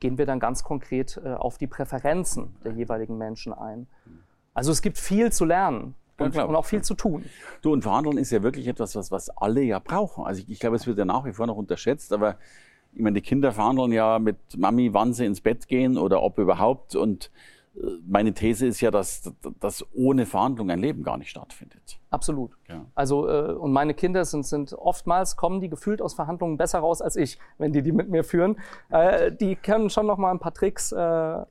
gehen 0.00 0.18
wir 0.18 0.26
dann 0.26 0.40
ganz 0.40 0.62
konkret 0.62 1.20
äh, 1.24 1.34
auf 1.34 1.58
die 1.58 1.66
Präferenzen 1.66 2.56
der 2.64 2.72
jeweiligen 2.72 3.18
Menschen 3.18 3.52
ein. 3.52 3.86
Also 4.54 4.72
es 4.72 4.82
gibt 4.82 4.98
viel 4.98 5.32
zu 5.32 5.44
lernen. 5.44 5.94
Und, 6.18 6.36
und, 6.36 6.56
auch 6.56 6.64
viel 6.64 6.82
zu 6.82 6.94
tun. 6.94 7.24
Du, 7.62 7.72
und 7.72 7.82
Verhandeln 7.82 8.18
ist 8.18 8.32
ja 8.32 8.42
wirklich 8.42 8.66
etwas, 8.66 8.96
was, 8.96 9.12
was 9.12 9.30
alle 9.30 9.62
ja 9.62 9.78
brauchen. 9.78 10.24
Also 10.24 10.40
ich, 10.40 10.50
ich 10.50 10.58
glaube, 10.58 10.74
es 10.74 10.84
wird 10.84 10.98
ja 10.98 11.04
nach 11.04 11.24
wie 11.24 11.32
vor 11.32 11.46
noch 11.46 11.56
unterschätzt, 11.56 12.12
aber 12.12 12.38
ich 12.92 13.00
meine, 13.00 13.14
die 13.14 13.20
Kinder 13.20 13.52
verhandeln 13.52 13.92
ja 13.92 14.18
mit 14.18 14.36
Mami, 14.56 14.92
wann 14.92 15.12
sie 15.12 15.26
ins 15.26 15.40
Bett 15.40 15.68
gehen 15.68 15.96
oder 15.96 16.20
ob 16.22 16.38
überhaupt. 16.38 16.96
Und 16.96 17.30
meine 18.06 18.32
These 18.34 18.66
ist 18.66 18.80
ja, 18.80 18.90
dass, 18.90 19.32
dass 19.60 19.84
ohne 19.94 20.26
Verhandlung 20.26 20.70
ein 20.70 20.80
Leben 20.80 21.02
gar 21.02 21.16
nicht 21.16 21.30
stattfindet. 21.30 21.98
Absolut. 22.10 22.52
Ja. 22.68 22.86
Also 22.94 23.28
äh, 23.28 23.52
und 23.52 23.72
meine 23.72 23.94
Kinder 23.94 24.24
sind, 24.24 24.46
sind 24.46 24.72
oftmals 24.72 25.36
kommen 25.36 25.60
die 25.60 25.68
gefühlt 25.68 26.00
aus 26.00 26.14
Verhandlungen 26.14 26.56
besser 26.56 26.78
raus 26.78 27.02
als 27.02 27.16
ich, 27.16 27.38
wenn 27.58 27.72
die 27.72 27.82
die 27.82 27.92
mit 27.92 28.08
mir 28.08 28.24
führen. 28.24 28.56
Äh, 28.90 29.32
die 29.32 29.56
können 29.56 29.90
schon 29.90 30.06
noch 30.06 30.16
mal 30.16 30.30
ein 30.30 30.38
paar 30.38 30.54
Tricks. 30.54 30.90
Äh, 30.92 30.96
ja, 30.96 31.46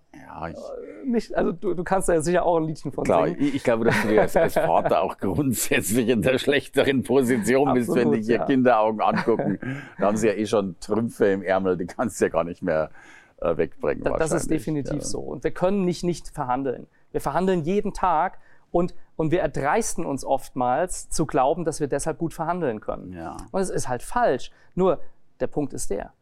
ich, 0.50 0.58
nicht, 1.06 1.36
also 1.36 1.52
du, 1.52 1.76
du 1.76 1.84
kannst 1.84 2.10
da 2.10 2.14
ja 2.14 2.22
sicher 2.22 2.46
auch 2.46 2.58
ein 2.58 2.66
Liedchen 2.66 2.92
von 2.92 3.04
klar, 3.04 3.28
singen. 3.28 3.40
Ich, 3.40 3.56
ich 3.56 3.64
glaube, 3.64 3.86
dass 3.86 4.02
du 4.02 4.20
als, 4.20 4.36
als 4.36 4.54
Vater 4.56 5.04
auch 5.04 5.18
grundsätzlich 5.18 6.10
in 6.10 6.24
der 6.24 6.40
schlechteren 6.40 7.04
Position 7.04 7.74
bist, 7.74 7.90
Absolut, 7.90 8.14
wenn 8.14 8.20
dich 8.20 8.28
ja. 8.28 8.44
Kinderaugen 8.46 9.02
angucken. 9.02 9.60
da 10.00 10.08
haben 10.08 10.18
sie 10.18 10.28
ja 10.28 10.34
eh 10.34 10.48
schon 10.48 10.76
Trümpfe 10.80 11.28
im 11.28 11.44
Ärmel, 11.44 11.78
die 11.78 11.86
kannst 11.86 12.20
du 12.20 12.26
ja 12.26 12.30
gar 12.30 12.44
nicht 12.44 12.64
mehr 12.64 12.90
äh, 13.38 13.58
wegbringen. 13.58 14.04
Da, 14.04 14.18
das 14.18 14.32
ist 14.32 14.50
definitiv 14.50 15.02
ja. 15.02 15.02
so. 15.02 15.20
Und 15.20 15.44
wir 15.44 15.52
können 15.52 15.86
nicht 15.86 16.04
nicht 16.04 16.30
verhandeln. 16.30 16.88
Wir 17.12 17.22
verhandeln 17.22 17.64
jeden 17.64 17.94
Tag 17.94 18.40
und, 18.72 18.94
und 19.16 19.32
wir 19.32 19.42
erdreisten 19.42 20.06
uns 20.06 20.26
oftmals 20.26 21.10
zu 21.10 21.26
glauben, 21.26 21.66
dass 21.66 21.80
wir 21.80 21.88
deshalb 21.88 22.18
gut 22.18 22.34
verhandeln 22.34 22.82
können. 22.82 23.14
Ja. 23.14 23.38
Und 23.52 23.62
es 23.62 23.70
ist 23.70 23.88
halt 23.88 24.04
falsch. 24.04 24.52
Nur 24.76 25.00
der 25.40 25.48
Punkt 25.48 25.74
ist 25.74 25.90
der, 25.90 26.14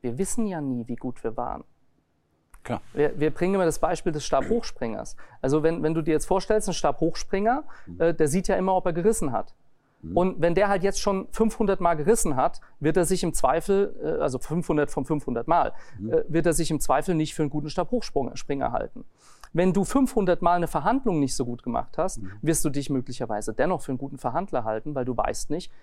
wir 0.00 0.18
wissen 0.18 0.46
ja 0.46 0.60
nie, 0.60 0.86
wie 0.86 0.96
gut 0.96 1.22
wir 1.24 1.36
waren. 1.36 1.64
Klar. 2.62 2.80
Wir, 2.94 3.18
wir 3.20 3.30
bringen 3.30 3.54
immer 3.54 3.66
das 3.66 3.78
Beispiel 3.78 4.12
des 4.12 4.24
Stabhochspringers. 4.24 5.16
Also 5.42 5.62
wenn, 5.62 5.82
wenn 5.82 5.94
du 5.94 6.02
dir 6.02 6.12
jetzt 6.12 6.26
vorstellst, 6.26 6.68
ein 6.68 6.74
Stabhochspringer, 6.74 7.64
mhm. 7.86 8.00
äh, 8.00 8.14
der 8.14 8.26
sieht 8.28 8.48
ja 8.48 8.56
immer, 8.56 8.74
ob 8.74 8.86
er 8.86 8.92
gerissen 8.92 9.32
hat. 9.32 9.54
Mhm. 10.04 10.16
Und 10.16 10.40
wenn 10.40 10.54
der 10.54 10.68
halt 10.68 10.82
jetzt 10.82 11.00
schon 11.00 11.28
500 11.30 11.80
Mal 11.80 11.94
gerissen 11.94 12.36
hat, 12.36 12.60
wird 12.80 12.96
er 12.96 13.04
sich 13.04 13.22
im 13.22 13.32
Zweifel, 13.32 13.94
äh, 14.02 14.22
also 14.22 14.38
500 14.38 14.90
von 14.90 15.04
500 15.04 15.48
Mal, 15.48 15.72
mhm. 15.98 16.12
Äh, 16.12 16.24
wird 16.28 16.46
er 16.46 16.52
sich 16.52 16.70
im 16.70 16.80
Zweifel 16.80 17.14
nicht 17.14 17.34
für 17.34 17.42
einen 17.42 17.50
guten 17.50 17.70
Stabhochspringer 17.70 18.72
halten. 18.72 19.04
Wenn 19.52 19.72
du 19.72 19.84
500 19.84 20.42
Mal 20.42 20.56
eine 20.56 20.66
Verhandlung 20.66 21.20
nicht 21.20 21.36
so 21.36 21.44
gut 21.44 21.62
gemacht 21.62 21.96
hast, 21.96 22.20
mhm. 22.20 22.32
wirst 22.42 22.64
du 22.64 22.70
dich 22.70 22.90
möglicherweise 22.90 23.54
dennoch 23.54 23.82
für 23.82 23.92
einen 23.92 23.98
guten 23.98 24.18
Verhandler 24.18 24.64
halten, 24.64 24.94
weil 24.94 25.04
du 25.04 25.16
weißt 25.16 25.50
nicht, 25.50 25.70
äh, 25.70 25.74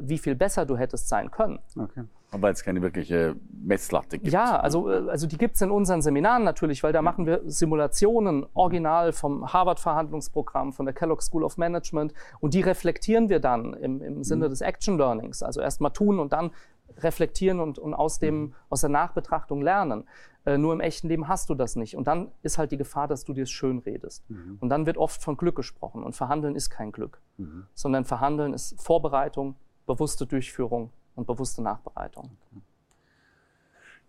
wie 0.00 0.18
viel 0.18 0.34
besser 0.34 0.66
du 0.66 0.76
hättest 0.76 1.08
sein 1.08 1.30
können. 1.30 1.58
Okay. 1.76 2.04
Aber 2.30 2.48
jetzt 2.48 2.62
keine 2.62 2.82
wirkliche 2.82 3.36
Messlatte 3.50 4.18
gibt. 4.18 4.32
Ja, 4.32 4.60
also, 4.60 4.90
äh, 4.90 5.08
also 5.08 5.26
die 5.26 5.38
gibt 5.38 5.54
es 5.54 5.62
in 5.62 5.70
unseren 5.70 6.02
Seminaren 6.02 6.44
natürlich, 6.44 6.82
weil 6.82 6.92
da 6.92 7.00
machen 7.00 7.24
wir 7.24 7.40
Simulationen 7.46 8.46
original 8.52 9.12
vom 9.12 9.50
Harvard-Verhandlungsprogramm, 9.50 10.72
von 10.72 10.84
der 10.84 10.94
Kellogg 10.94 11.22
School 11.22 11.42
of 11.42 11.56
Management 11.56 12.12
und 12.40 12.52
die 12.52 12.60
reflektieren 12.60 13.30
wir 13.30 13.40
dann 13.40 13.72
im, 13.74 14.02
im 14.02 14.24
Sinne 14.24 14.46
mhm. 14.46 14.50
des 14.50 14.60
Action 14.60 14.98
Learnings. 14.98 15.42
Also 15.42 15.60
erst 15.60 15.80
mal 15.80 15.90
tun 15.90 16.18
und 16.18 16.32
dann 16.32 16.50
reflektieren 16.98 17.60
und, 17.60 17.78
und 17.78 17.94
aus, 17.94 18.18
dem, 18.18 18.40
mhm. 18.40 18.54
aus 18.68 18.80
der 18.82 18.90
Nachbetrachtung 18.90 19.62
lernen. 19.62 20.04
Äh, 20.44 20.58
nur 20.58 20.72
im 20.72 20.80
echten 20.80 21.08
Leben 21.08 21.28
hast 21.28 21.50
du 21.50 21.54
das 21.54 21.76
nicht. 21.76 21.96
Und 21.96 22.06
dann 22.06 22.30
ist 22.42 22.58
halt 22.58 22.72
die 22.72 22.76
Gefahr, 22.76 23.08
dass 23.08 23.24
du 23.24 23.32
dir 23.32 23.42
es 23.42 23.50
schön 23.50 23.78
redest. 23.78 24.28
Mhm. 24.30 24.58
Und 24.60 24.68
dann 24.68 24.86
wird 24.86 24.96
oft 24.96 25.22
von 25.22 25.36
Glück 25.36 25.56
gesprochen. 25.56 26.02
Und 26.02 26.14
Verhandeln 26.14 26.54
ist 26.54 26.70
kein 26.70 26.92
Glück, 26.92 27.20
mhm. 27.36 27.66
sondern 27.74 28.04
Verhandeln 28.04 28.54
ist 28.54 28.80
Vorbereitung, 28.80 29.56
bewusste 29.88 30.26
Durchführung 30.26 30.90
und 31.16 31.26
bewusste 31.26 31.62
Nachbereitung. 31.62 32.30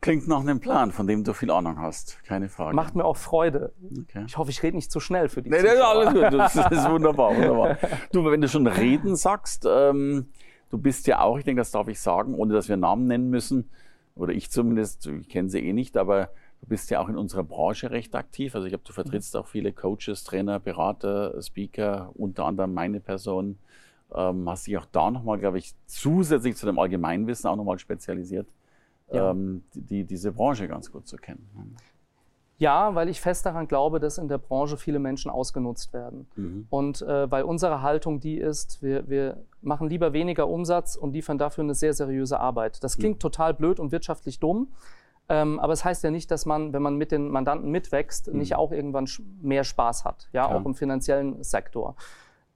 Klingt 0.01 0.27
nach 0.27 0.41
einem 0.41 0.59
Plan, 0.59 0.91
von 0.91 1.07
dem 1.07 1.24
du 1.24 1.33
viel 1.33 1.51
Ahnung 1.51 1.79
hast, 1.79 2.24
keine 2.24 2.48
Frage. 2.48 2.75
Macht 2.75 2.95
mir 2.95 3.03
auch 3.03 3.17
Freude. 3.17 3.74
Okay. 4.03 4.24
Ich 4.27 4.38
hoffe, 4.38 4.51
ich 4.51 4.63
rede 4.63 4.77
nicht 4.77 4.91
zu 4.91 5.00
schnell 5.00 5.27
für 5.27 5.41
die 5.41 5.50
nee, 5.50 5.62
nee, 5.62 5.69
alles 5.69 6.13
gut, 6.13 6.39
das 6.39 6.55
ist 6.55 6.89
wunderbar, 6.89 7.36
wunderbar. 7.36 7.77
Du, 8.12 8.24
wenn 8.24 8.39
du 8.39 8.48
schon 8.48 8.67
reden 8.67 9.15
sagst, 9.15 9.65
ähm, 9.67 10.27
du 10.69 10.77
bist 10.77 11.07
ja 11.07 11.19
auch, 11.19 11.38
ich 11.38 11.43
denke, 11.43 11.62
das 11.62 11.71
darf 11.71 11.88
ich 11.89 12.00
sagen, 12.00 12.36
ohne 12.36 12.53
dass 12.53 12.69
wir 12.69 12.77
Namen 12.77 13.07
nennen 13.07 13.29
müssen, 13.29 13.69
oder 14.15 14.33
ich 14.33 14.51
zumindest, 14.51 15.07
ich 15.07 15.27
kenne 15.27 15.50
sie 15.50 15.59
eh 15.59 15.74
nicht, 15.74 15.98
aber 15.98 16.29
du 16.62 16.67
bist 16.67 16.89
ja 16.91 17.00
auch 17.01 17.09
in 17.09 17.17
unserer 17.17 17.43
Branche 17.43 17.91
recht 17.91 18.15
aktiv. 18.15 18.55
Also 18.55 18.67
ich 18.67 18.71
glaube, 18.71 18.83
du 18.86 18.93
vertrittst 18.93 19.36
auch 19.36 19.48
viele 19.48 19.74
Coaches, 19.74 20.24
Trainer, 20.24 20.59
Berater, 20.59 21.41
Speaker, 21.41 22.12
unter 22.15 22.45
anderem 22.45 22.74
meine 22.74 23.00
Person 23.00 23.57
ähm, 24.13 24.50
hast 24.50 24.68
dich 24.68 24.78
auch 24.78 24.86
da 24.92 25.12
nochmal, 25.12 25.39
glaube 25.39 25.58
ich, 25.58 25.74
zusätzlich 25.86 26.56
zu 26.56 26.66
dem 26.66 26.80
Allgemeinwissen 26.80 27.50
auch 27.50 27.56
nochmal 27.56 27.80
spezialisiert, 27.80 28.48
ja. 29.12 29.32
ähm, 29.32 29.63
die, 29.74 30.04
diese 30.06 30.32
Branche 30.32 30.68
ganz 30.68 30.92
gut 30.92 31.08
zu 31.08 31.18
kennen. 31.18 31.48
Ja, 32.58 32.94
weil 32.94 33.08
ich 33.08 33.22
fest 33.22 33.46
daran 33.46 33.70
glaube, 33.70 34.01
dass 34.01 34.18
in 34.18 34.28
der 34.28 34.38
Branche 34.38 34.75
viele 34.75 35.00
Menschen 35.00 35.32
ausgenutzt 35.32 35.94
werden. 35.94 36.28
Mhm. 36.36 36.68
Und 36.70 37.01
äh, 37.01 37.32
weil 37.32 37.44
unsere 37.44 37.82
Haltung 37.82 38.20
die 38.20 38.38
ist, 38.38 38.84
wir, 38.84 39.08
wir 39.08 39.46
machen 39.62 39.88
lieber 39.88 40.12
weniger 40.12 40.48
Umsatz 40.50 40.98
und 40.98 41.13
liefern 41.13 41.38
dafür 41.38 41.63
eine 41.63 41.74
sehr 41.74 41.94
seriöse 41.94 42.38
Arbeit. 42.38 42.84
Das 42.84 42.98
klingt 42.98 43.18
mhm. 43.18 43.22
total 43.22 43.54
blöd 43.54 43.80
und 43.80 43.94
wirtschaftlich 43.94 44.39
dumm. 44.39 44.74
Ähm, 45.30 45.60
aber 45.60 45.72
es 45.72 45.86
heißt 45.86 46.04
ja 46.04 46.12
nicht, 46.12 46.32
dass 46.32 46.46
man, 46.46 46.74
wenn 46.74 46.82
man 46.82 46.98
mit 46.98 47.12
den 47.12 47.30
Mandanten 47.30 47.72
mitwächst, 47.72 48.28
mhm. 48.28 48.39
nicht 48.39 48.56
auch 48.56 48.74
irgendwann 48.74 49.08
mehr 49.42 49.63
Spaß 49.63 50.04
hat, 50.04 50.28
ja, 50.34 50.50
ja. 50.50 50.56
auch 50.56 50.66
im 50.66 50.75
finanziellen 50.75 51.42
Sektor. 51.44 51.96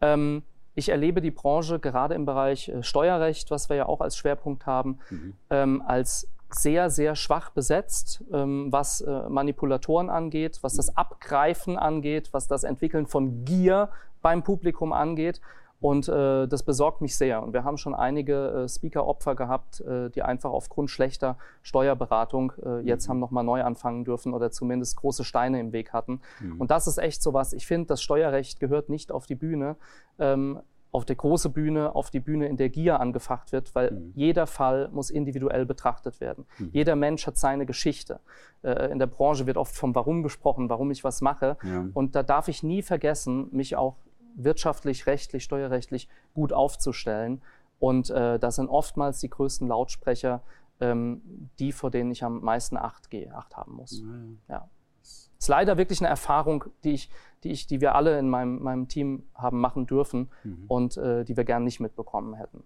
Ähm, 0.01 0.43
ich 0.75 0.89
erlebe 0.89 1.21
die 1.21 1.31
Branche 1.31 1.79
gerade 1.79 2.15
im 2.15 2.25
Bereich 2.25 2.69
äh, 2.69 2.83
Steuerrecht, 2.83 3.51
was 3.51 3.69
wir 3.69 3.75
ja 3.75 3.85
auch 3.85 4.01
als 4.01 4.17
Schwerpunkt 4.17 4.65
haben, 4.65 4.99
mhm. 5.09 5.33
ähm, 5.49 5.83
als 5.85 6.27
sehr, 6.49 6.89
sehr 6.89 7.15
schwach 7.15 7.49
besetzt, 7.49 8.23
ähm, 8.31 8.71
was 8.71 9.01
äh, 9.01 9.29
Manipulatoren 9.29 10.09
angeht, 10.09 10.59
was 10.61 10.75
das 10.75 10.95
Abgreifen 10.95 11.77
angeht, 11.77 12.29
was 12.31 12.47
das 12.47 12.63
Entwickeln 12.63 13.07
von 13.07 13.43
Gier 13.45 13.89
beim 14.21 14.43
Publikum 14.43 14.93
angeht. 14.93 15.41
Und 15.83 16.07
äh, 16.07 16.47
das 16.47 16.63
besorgt 16.63 17.01
mich 17.01 17.17
sehr. 17.17 17.43
Und 17.43 17.51
wir 17.51 17.65
haben 17.65 17.75
schon 17.75 17.93
einige 17.93 18.63
äh, 18.63 18.69
Speaker-Opfer 18.69 19.35
gehabt, 19.35 19.81
äh, 19.81 20.09
die 20.11 20.21
einfach 20.21 20.49
aufgrund 20.49 20.89
schlechter 20.89 21.37
Steuerberatung 21.61 22.53
äh, 22.63 22.79
jetzt 22.79 23.05
mhm. 23.05 23.09
haben 23.09 23.19
nochmal 23.19 23.43
neu 23.43 23.63
anfangen 23.63 24.05
dürfen 24.05 24.33
oder 24.33 24.49
zumindest 24.49 24.95
große 24.95 25.25
Steine 25.25 25.59
im 25.59 25.73
Weg 25.73 25.91
hatten. 25.91 26.21
Mhm. 26.39 26.61
Und 26.61 26.71
das 26.71 26.87
ist 26.87 26.99
echt 26.99 27.21
so 27.21 27.33
was. 27.33 27.51
Ich 27.51 27.67
finde, 27.67 27.87
das 27.87 28.01
Steuerrecht 28.01 28.61
gehört 28.61 28.87
nicht 28.87 29.11
auf 29.11 29.25
die 29.25 29.35
Bühne. 29.35 29.75
Ähm, 30.19 30.61
auf 30.93 31.03
der 31.03 31.15
große 31.17 31.49
Bühne, 31.49 31.95
auf 31.95 32.11
die 32.11 32.19
Bühne, 32.19 32.47
in 32.47 32.55
der 32.55 32.69
Gier 32.69 32.99
angefacht 33.01 33.51
wird, 33.51 33.75
weil 33.75 33.91
mhm. 33.91 34.11
jeder 34.15 34.47
Fall 34.47 34.89
muss 34.93 35.09
individuell 35.09 35.65
betrachtet 35.65 36.21
werden. 36.21 36.45
Mhm. 36.59 36.69
Jeder 36.71 36.95
Mensch 36.95 37.27
hat 37.27 37.35
seine 37.35 37.65
Geschichte. 37.65 38.21
Äh, 38.61 38.89
in 38.89 38.99
der 38.99 39.07
Branche 39.07 39.47
wird 39.47 39.57
oft 39.57 39.75
vom 39.75 39.95
Warum 39.95 40.23
gesprochen, 40.23 40.69
warum 40.69 40.91
ich 40.91 41.03
was 41.03 41.19
mache. 41.19 41.57
Ja. 41.63 41.87
Und 41.93 42.15
da 42.15 42.23
darf 42.23 42.47
ich 42.47 42.63
nie 42.63 42.83
vergessen, 42.83 43.49
mich 43.51 43.75
auch 43.75 43.97
wirtschaftlich, 44.35 45.07
rechtlich, 45.07 45.43
steuerrechtlich 45.43 46.07
gut 46.33 46.53
aufzustellen. 46.53 47.41
Und 47.79 48.09
äh, 48.09 48.39
das 48.39 48.55
sind 48.55 48.69
oftmals 48.69 49.19
die 49.19 49.29
größten 49.29 49.67
Lautsprecher, 49.67 50.41
ähm, 50.79 51.49
die, 51.59 51.71
vor 51.71 51.91
denen 51.91 52.11
ich 52.11 52.23
am 52.23 52.41
meisten 52.41 52.77
Acht, 52.77 53.09
gehe, 53.09 53.33
Acht 53.33 53.57
haben 53.57 53.73
muss. 53.73 54.01
Mhm. 54.01 54.39
Ja. 54.47 54.69
Ist 55.01 55.47
leider 55.47 55.77
wirklich 55.77 55.99
eine 55.99 56.07
Erfahrung, 56.07 56.65
die 56.83 56.93
ich, 56.93 57.09
die 57.43 57.51
ich, 57.51 57.67
die 57.67 57.81
wir 57.81 57.95
alle 57.95 58.17
in 58.17 58.29
meinem, 58.29 58.63
meinem 58.63 58.87
Team 58.87 59.23
haben 59.35 59.59
machen 59.59 59.85
dürfen 59.85 60.29
mhm. 60.43 60.65
und 60.67 60.97
äh, 60.97 61.25
die 61.25 61.35
wir 61.35 61.43
gern 61.43 61.65
nicht 61.65 61.79
mitbekommen 61.81 62.35
hätten. 62.35 62.63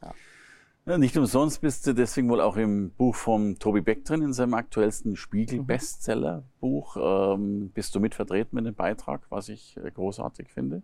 Ja. 0.00 0.12
Ja, 0.84 0.98
nicht 0.98 1.16
umsonst 1.16 1.60
bist 1.60 1.86
du 1.86 1.94
deswegen 1.94 2.28
wohl 2.28 2.40
auch 2.40 2.56
im 2.56 2.90
Buch 2.90 3.14
von 3.14 3.56
Tobi 3.60 3.80
Beck 3.82 4.04
drin, 4.04 4.20
in 4.20 4.32
seinem 4.32 4.54
aktuellsten 4.54 5.14
Spiegel-Bestseller-Buch. 5.14 6.96
Ähm, 6.98 7.70
bist 7.72 7.94
du 7.94 8.00
mit 8.00 8.16
vertreten 8.16 8.56
mit 8.56 8.66
dem 8.66 8.74
Beitrag, 8.74 9.22
was 9.28 9.48
ich 9.48 9.76
äh, 9.76 9.88
großartig 9.92 10.48
finde. 10.48 10.82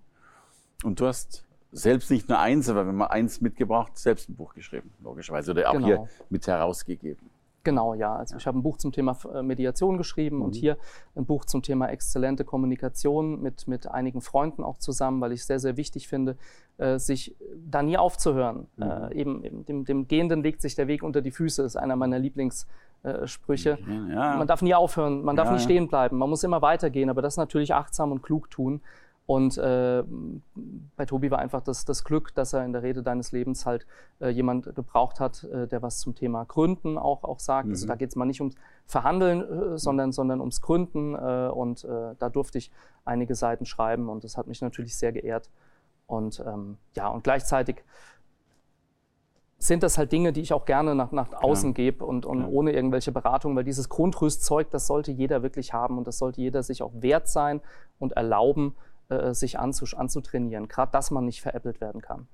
Und 0.85 1.01
du 1.01 1.07
hast 1.07 1.45
selbst 1.73 2.11
nicht 2.11 2.29
nur 2.29 2.39
eins, 2.39 2.69
aber 2.69 2.87
wenn 2.87 2.95
man 2.95 3.09
eins 3.09 3.41
mitgebracht, 3.41 3.99
selbst 3.99 4.29
ein 4.29 4.37
Buch 4.37 4.55
geschrieben, 4.55 4.93
logischerweise, 5.03 5.51
oder 5.51 5.69
auch 5.69 5.75
genau. 5.75 5.87
hier 5.87 6.09
mit 6.31 6.47
herausgegeben. 6.47 7.29
Genau, 7.65 7.93
ja. 7.95 8.15
Also 8.15 8.37
ich 8.37 8.47
habe 8.47 8.59
ein 8.59 8.63
Buch 8.63 8.79
zum 8.79 8.93
Thema 8.93 9.17
äh, 9.35 9.43
Mediation 9.43 9.99
geschrieben 9.99 10.37
mhm. 10.37 10.43
und 10.43 10.55
hier 10.55 10.79
ein 11.17 11.27
Buch 11.27 11.45
zum 11.45 11.63
Thema 11.63 11.89
exzellente 11.89 12.45
Kommunikation 12.45 13.43
mit, 13.43 13.67
mit 13.67 13.87
einigen 13.89 14.21
Freunden 14.21 14.63
auch 14.63 14.79
zusammen, 14.79 15.21
weil 15.21 15.33
ich 15.33 15.45
sehr, 15.45 15.59
sehr 15.59 15.77
wichig 15.77 16.09
finde, 16.09 16.37
äh, 16.79 16.99
sich 16.99 17.37
da 17.69 17.83
nie 17.83 17.99
aufzuhören. 17.99 18.69
Mhm. 18.77 18.83
Äh, 18.83 19.15
eben, 19.17 19.45
eben 19.45 19.67
dem, 19.67 19.85
dem, 19.85 20.09
Gehenden 20.09 20.43
legt 20.43 20.63
sich 20.63 20.77
der 20.77 20.87
Weg 20.87 21.03
unter 21.03 21.21
die 21.21 21.33
Füße, 21.33 21.63
ist 21.63 21.77
einer 21.77 21.97
meiner 21.97 22.19
Lieblingssprüche. 22.19 23.79
Ja. 24.09 24.37
Man 24.37 24.47
darf 24.47 24.63
nie 24.63 24.75
aufhören, 24.75 25.23
man 25.23 25.37
darf 25.37 25.49
ja, 25.49 25.55
nie 25.55 25.61
stehen 25.61 25.89
bleiben, 25.89 26.17
man 26.17 26.31
muss 26.31 26.45
immer 26.45 26.63
weitergehen, 26.63 27.11
aber 27.11 27.21
das 27.21 27.37
natürlich 27.37 27.75
achtsam 27.75 28.13
und 28.13 28.23
klug 28.23 28.51
tun. 28.51 28.81
Und 29.29 29.59
äh, 29.59 30.03
bei 30.97 31.05
Tobi 31.05 31.31
war 31.31 31.39
einfach 31.39 31.61
das, 31.61 31.85
das 31.85 32.03
Glück, 32.03 32.35
dass 32.35 32.55
er 32.55 32.65
in 32.65 32.73
der 32.73 32.83
Rede 32.83 33.03
deines 33.03 33.31
Lebens 33.31 33.67
halt 33.67 33.87
äh, 34.23 34.31
jemand 34.31 34.75
gebraucht 34.75 35.21
hat, 35.21 35.45
äh, 35.45 35.69
der 35.69 35.83
was 35.83 35.99
zum 35.99 36.15
Thema 36.15 36.47
Gründen 36.47 36.97
auch, 36.97 37.25
auch 37.25 37.39
sagt. 37.39 37.69
Also 37.69 37.69
mhm. 37.69 37.73
Also 37.75 37.87
da 37.89 37.95
geht 37.97 38.09
es 38.09 38.17
mal 38.17 38.25
nicht 38.25 38.41
ums 38.41 38.55
Verhandeln, 38.87 39.43
äh, 39.43 39.77
sondern, 39.77 40.13
sondern 40.13 40.41
ums 40.41 40.63
Gründen. 40.63 41.15
Äh, 41.15 41.51
und 41.53 41.85
äh, 41.85 42.15
da 42.19 42.31
durfte 42.31 42.57
ich 42.57 42.73
einige 43.05 43.35
Seiten 43.35 43.67
schreiben 43.67 44.09
und 44.09 44.25
das 44.25 44.39
hat 44.39 44.47
mich 44.47 44.63
natürlich 44.63 44.97
sehr 44.97 45.13
geehrt. 45.13 45.51
Und 46.07 46.43
ähm, 46.47 46.79
ja, 46.97 47.09
und 47.09 47.23
gleichzeitig 47.23 47.85
sind 49.59 49.83
das 49.83 49.99
halt 49.99 50.11
Dinge, 50.11 50.33
die 50.33 50.41
ich 50.41 50.55
auch 50.55 50.65
gerne 50.65 50.95
nach, 50.95 51.13
nach 51.13 51.35
außen 51.35 51.71
ja. 51.71 51.75
gebe 51.75 52.07
und, 52.07 52.25
und 52.25 52.41
ja. 52.41 52.49
ohne 52.49 52.73
irgendwelche 52.73 53.13
Beratung, 53.13 53.55
weil 53.57 53.65
dieses 53.65 53.91
Grundrüstzeug, 53.91 54.71
das 54.71 54.87
sollte 54.87 55.13
jeder 55.13 55.43
wirklich 55.43 55.75
haben 55.75 55.99
und 55.99 56.07
das 56.07 56.17
sollte 56.17 56.41
jeder 56.41 56.63
sich 56.63 56.83
auch 56.83 56.93
wert 56.95 57.29
sein 57.29 57.61
und 57.99 58.13
erlauben, 58.13 58.75
äh, 59.09 59.35
sich 59.35 59.59
anzutrainieren. 59.59 60.69
Gerade, 60.69 60.93
dass 60.93 61.11
man 61.11 61.25
nicht 61.25 61.41
veräppelt 61.41 61.81
werden 61.81 62.03
kann. 62.03 62.27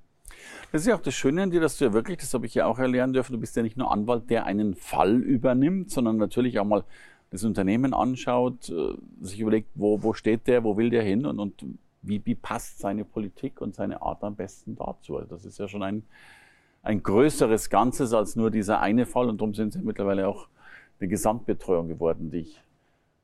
Das 0.72 0.82
ist 0.82 0.88
ja 0.88 0.96
auch 0.96 1.00
das 1.00 1.14
Schöne 1.14 1.42
an 1.42 1.50
dir, 1.50 1.60
dass 1.60 1.78
du 1.78 1.84
ja 1.84 1.92
wirklich, 1.92 2.18
das 2.18 2.34
habe 2.34 2.46
ich 2.46 2.54
ja 2.54 2.66
auch 2.66 2.78
erlernen 2.78 3.12
dürfen, 3.12 3.32
du 3.32 3.38
bist 3.38 3.56
ja 3.56 3.62
nicht 3.62 3.76
nur 3.76 3.92
Anwalt, 3.92 4.28
der 4.28 4.44
einen 4.44 4.74
Fall 4.74 5.16
übernimmt, 5.16 5.90
sondern 5.90 6.16
natürlich 6.16 6.58
auch 6.58 6.64
mal 6.64 6.84
das 7.30 7.44
Unternehmen 7.44 7.94
anschaut, 7.94 8.70
äh, 8.70 8.94
sich 9.20 9.40
überlegt, 9.40 9.68
wo, 9.74 10.02
wo 10.02 10.12
steht 10.12 10.46
der, 10.46 10.64
wo 10.64 10.76
will 10.76 10.90
der 10.90 11.02
hin 11.02 11.26
und, 11.26 11.38
und 11.38 11.64
wie, 12.02 12.20
wie 12.24 12.34
passt 12.34 12.78
seine 12.78 13.04
Politik 13.04 13.60
und 13.60 13.74
seine 13.74 14.02
Art 14.02 14.22
am 14.24 14.36
besten 14.36 14.76
dazu. 14.76 15.16
Also 15.16 15.34
das 15.34 15.44
ist 15.44 15.58
ja 15.58 15.68
schon 15.68 15.82
ein, 15.82 16.04
ein 16.82 17.02
größeres 17.02 17.70
Ganzes 17.70 18.12
als 18.12 18.36
nur 18.36 18.50
dieser 18.50 18.80
eine 18.80 19.06
Fall 19.06 19.28
und 19.28 19.40
darum 19.40 19.54
sind 19.54 19.72
sie 19.72 19.80
mittlerweile 19.80 20.28
auch 20.28 20.48
eine 21.00 21.08
Gesamtbetreuung 21.08 21.88
geworden, 21.88 22.30
die 22.30 22.38
ich, 22.38 22.60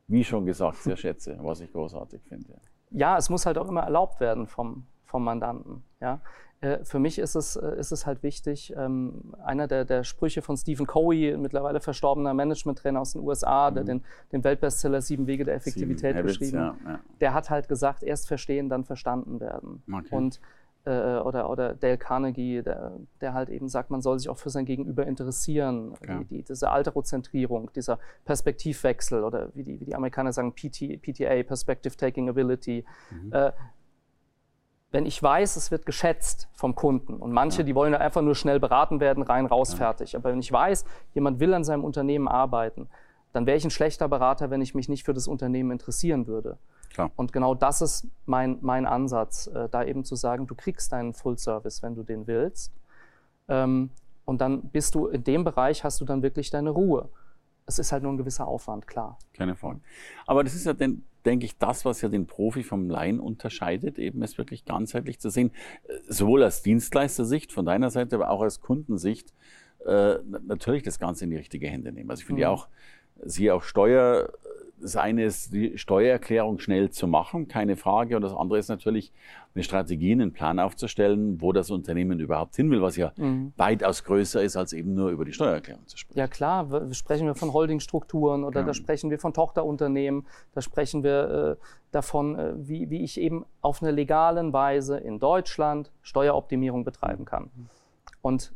wie 0.09 0.25
schon 0.25 0.47
gesagt, 0.47 0.79
sehr 0.79 0.97
schätze, 0.97 1.39
was 1.43 1.61
ich 1.61 1.73
großartig 1.73 2.23
finde 2.29 2.55
ja, 2.91 3.17
es 3.17 3.31
muss 3.31 3.47
halt 3.47 3.59
auch 3.59 3.69
immer 3.69 3.83
erlaubt 3.83 4.21
werden 4.21 4.47
vom, 4.47 4.87
vom 5.05 5.25
Mandanten. 5.25 5.83
Ja? 6.01 6.21
Äh, 6.61 6.85
für 6.85 6.99
mich 6.99 7.19
ist 7.19 7.37
es, 7.37 7.57
äh, 7.57 7.79
ist 7.79 7.91
es 7.91 8.05
halt 8.05 8.23
wichtig, 8.23 8.75
ähm, 8.77 9.35
einer 9.43 9.67
der, 9.67 9.85
der 9.85 10.05
Sprüche 10.05 10.43
von 10.43 10.57
Stephen 10.57 10.87
Covey, 10.87 11.37
mittlerweile 11.39 11.81
verstorbener 11.81 12.35
Management-Trainer 12.35 13.01
aus 13.01 13.13
den 13.13 13.23
USA, 13.23 13.71
mhm. 13.71 13.75
der 13.75 13.85
den, 13.85 14.05
den 14.33 14.45
Weltbestseller 14.45 15.01
Sieben 15.01 15.27
Wege 15.27 15.45
der 15.45 15.55
Effektivität 15.55 16.17
Habits, 16.17 16.39
geschrieben, 16.39 16.59
ja, 16.59 16.77
ja. 16.85 17.01
der 17.21 17.35
hat 17.35 17.49
halt 17.49 17.69
gesagt, 17.69 18.03
erst 18.03 18.29
verstehen, 18.29 18.69
dann 18.69 18.85
verstanden 18.85 19.41
werden. 19.41 19.83
Okay. 19.91 20.15
Und 20.15 20.41
äh, 20.85 21.19
oder, 21.19 21.51
oder 21.51 21.75
Dale 21.75 21.99
Carnegie, 21.99 22.63
der, 22.63 22.93
der, 23.21 23.35
halt 23.35 23.49
eben 23.51 23.69
sagt, 23.69 23.91
man 23.91 24.01
soll 24.01 24.19
sich 24.19 24.29
auch 24.29 24.39
für 24.39 24.51
sein 24.51 24.65
Gegenüber 24.65 25.07
interessieren. 25.07 25.95
Ja. 26.07 26.19
Die, 26.19 26.25
die, 26.25 26.43
diese 26.43 26.71
Alterozentrierung, 26.71 27.71
dieser 27.75 27.99
Perspektivwechsel 28.25 29.25
oder 29.25 29.51
wie 29.55 29.63
die, 29.63 29.81
wie 29.81 29.85
die 29.85 29.95
Amerikaner 29.95 30.33
sagen, 30.33 30.55
PT, 30.55 31.03
PTA, 31.03 31.43
Perspective 31.43 31.97
Taking 31.97 32.29
Ability. 32.29 32.85
Mhm. 33.11 33.33
Äh, 33.33 33.53
wenn 34.93 35.07
ich 35.07 35.23
weiß, 35.23 35.55
es 35.57 35.71
wird 35.71 35.87
geschätzt 35.87 36.49
vom 36.53 36.75
Kunden 36.75 37.15
und 37.15 37.31
manche, 37.33 37.59
ja. 37.59 37.65
die 37.65 37.75
wollen 37.75 37.95
einfach 37.95 38.23
nur 38.23 38.35
schnell 38.35 38.59
beraten 38.59 38.99
werden, 38.99 39.23
rein, 39.23 39.47
raus, 39.47 39.73
ja. 39.73 39.77
fertig. 39.77 40.17
Aber 40.17 40.33
wenn 40.33 40.41
ich 40.41 40.51
weiß, 40.51 40.85
jemand 41.15 41.39
will 41.39 41.55
an 41.55 41.63
seinem 41.63 41.85
Unternehmen 41.85 42.27
arbeiten, 42.27 42.89
dann 43.33 43.47
wäre 43.47 43.57
ich 43.57 43.65
ein 43.65 43.71
schlechter 43.71 44.09
Berater, 44.09 44.51
wenn 44.51 44.61
ich 44.63 44.75
mich 44.75 44.89
nicht 44.89 45.05
für 45.05 45.15
das 45.15 45.29
Unternehmen 45.29 45.71
interessieren 45.71 46.27
würde. 46.27 46.59
Klar. 46.91 47.13
Und 47.17 47.33
genau 47.33 47.55
das 47.55 47.81
ist 47.81 48.09
mein, 48.27 48.59
mein 48.61 48.87
Ansatz, 48.87 49.47
äh, 49.47 49.69
da 49.69 49.85
eben 49.85 50.05
zu 50.05 50.17
sagen, 50.17 50.47
du 50.47 50.55
kriegst 50.55 50.93
deinen 50.93 51.15
Full 51.15 51.39
Service, 51.39 51.83
wenn 51.83 51.95
du 51.95 52.03
den 52.03 52.27
willst. 52.27 52.73
Ähm, 53.49 53.91
und 54.25 54.41
dann 54.41 54.63
bist 54.71 54.95
du 54.95 55.07
in 55.07 55.25
dem 55.25 55.45
Bereich, 55.45 55.85
hast 55.85 56.01
du 56.01 56.05
dann 56.05 56.23
wirklich 56.23 56.51
deine 56.51 56.71
Ruhe. 56.71 57.09
Es 57.67 57.79
ist 57.79 57.93
halt 57.93 58.03
nur 58.03 58.13
ein 58.13 58.17
gewisser 58.17 58.49
Aufwand, 58.49 58.87
klar. 58.87 59.19
Keine 59.33 59.55
Frage. 59.55 59.81
Aber 60.27 60.43
das 60.43 60.55
ist 60.55 60.67
ja, 60.67 60.73
den, 60.73 61.05
denke 61.25 61.47
ich, 61.47 61.57
das, 61.59 61.85
was 61.85 62.01
ja 62.01 62.09
den 62.09 62.27
Profi 62.27 62.65
vom 62.65 62.91
Laien 62.91 63.21
unterscheidet, 63.21 63.99
eben 63.99 64.23
es 64.23 64.39
wirklich 64.39 64.65
ganzheitlich 64.65 65.21
zu 65.21 65.31
sehen, 65.31 65.53
äh, 65.85 65.95
sowohl 66.09 66.43
aus 66.43 66.63
Dienstleistersicht 66.63 67.53
von 67.53 67.65
deiner 67.65 67.91
Seite, 67.91 68.17
aber 68.17 68.31
auch 68.31 68.41
aus 68.41 68.61
Kundensicht, 68.61 69.33
äh, 69.87 70.17
natürlich 70.47 70.83
das 70.83 70.99
Ganze 70.99 71.25
in 71.25 71.31
die 71.31 71.37
richtige 71.37 71.69
Hände 71.69 71.93
nehmen. 71.93 72.11
Also 72.11 72.21
ich 72.21 72.27
finde 72.27 72.41
mhm. 72.41 72.43
ja 72.43 72.51
auch, 72.51 72.69
sie 73.23 73.51
auch 73.51 73.63
Steuer 73.63 74.33
das 74.81 74.97
eine 74.97 75.25
ist, 75.25 75.53
die 75.53 75.77
Steuererklärung 75.79 76.59
schnell 76.59 76.91
zu 76.91 77.07
machen, 77.07 77.49
keine 77.49 77.77
Frage. 77.77 78.17
Und 78.17 78.23
das 78.23 78.35
andere 78.35 78.59
ist 78.59 78.69
natürlich, 78.69 79.13
eine 79.55 79.65
Strategie, 79.65 80.13
einen 80.13 80.33
Plan 80.33 80.61
aufzustellen, 80.61 81.41
wo 81.41 81.53
das 81.53 81.71
Unternehmen 81.71 82.21
überhaupt 82.21 82.55
hin 82.55 82.71
will, 82.71 82.83
was 82.83 82.97
ja 82.97 83.13
mhm. 83.17 83.53
weitaus 83.57 84.05
größer 84.05 84.43
ist, 84.43 84.57
als 84.57 84.73
eben 84.73 84.95
nur 84.95 85.11
über 85.11 85.25
die 85.25 85.33
Steuererklärung 85.33 85.87
zu 85.87 85.99
sprechen. 85.99 86.19
Ja 86.19 86.29
klar, 86.29 86.95
sprechen 86.95 87.27
wir 87.27 87.35
von 87.35 87.53
Holdingstrukturen 87.53 88.45
oder 88.45 88.61
ja. 88.61 88.67
da 88.67 88.75
sprechen 88.75 89.11
wir 89.11 89.19
von 89.19 89.35
Tochterunternehmen, 89.35 90.27
da 90.55 90.61
sprechen 90.61 91.03
wir 91.03 91.59
äh, 91.59 91.65
davon, 91.91 92.39
äh, 92.39 92.53
wie, 92.57 92.91
wie 92.91 93.03
ich 93.03 93.21
eben 93.21 93.45
auf 93.61 93.83
eine 93.83 93.91
legalen 93.91 94.53
Weise 94.53 94.99
in 94.99 95.19
Deutschland 95.19 95.91
Steueroptimierung 96.03 96.85
betreiben 96.85 97.25
kann. 97.25 97.51
Und 98.23 98.53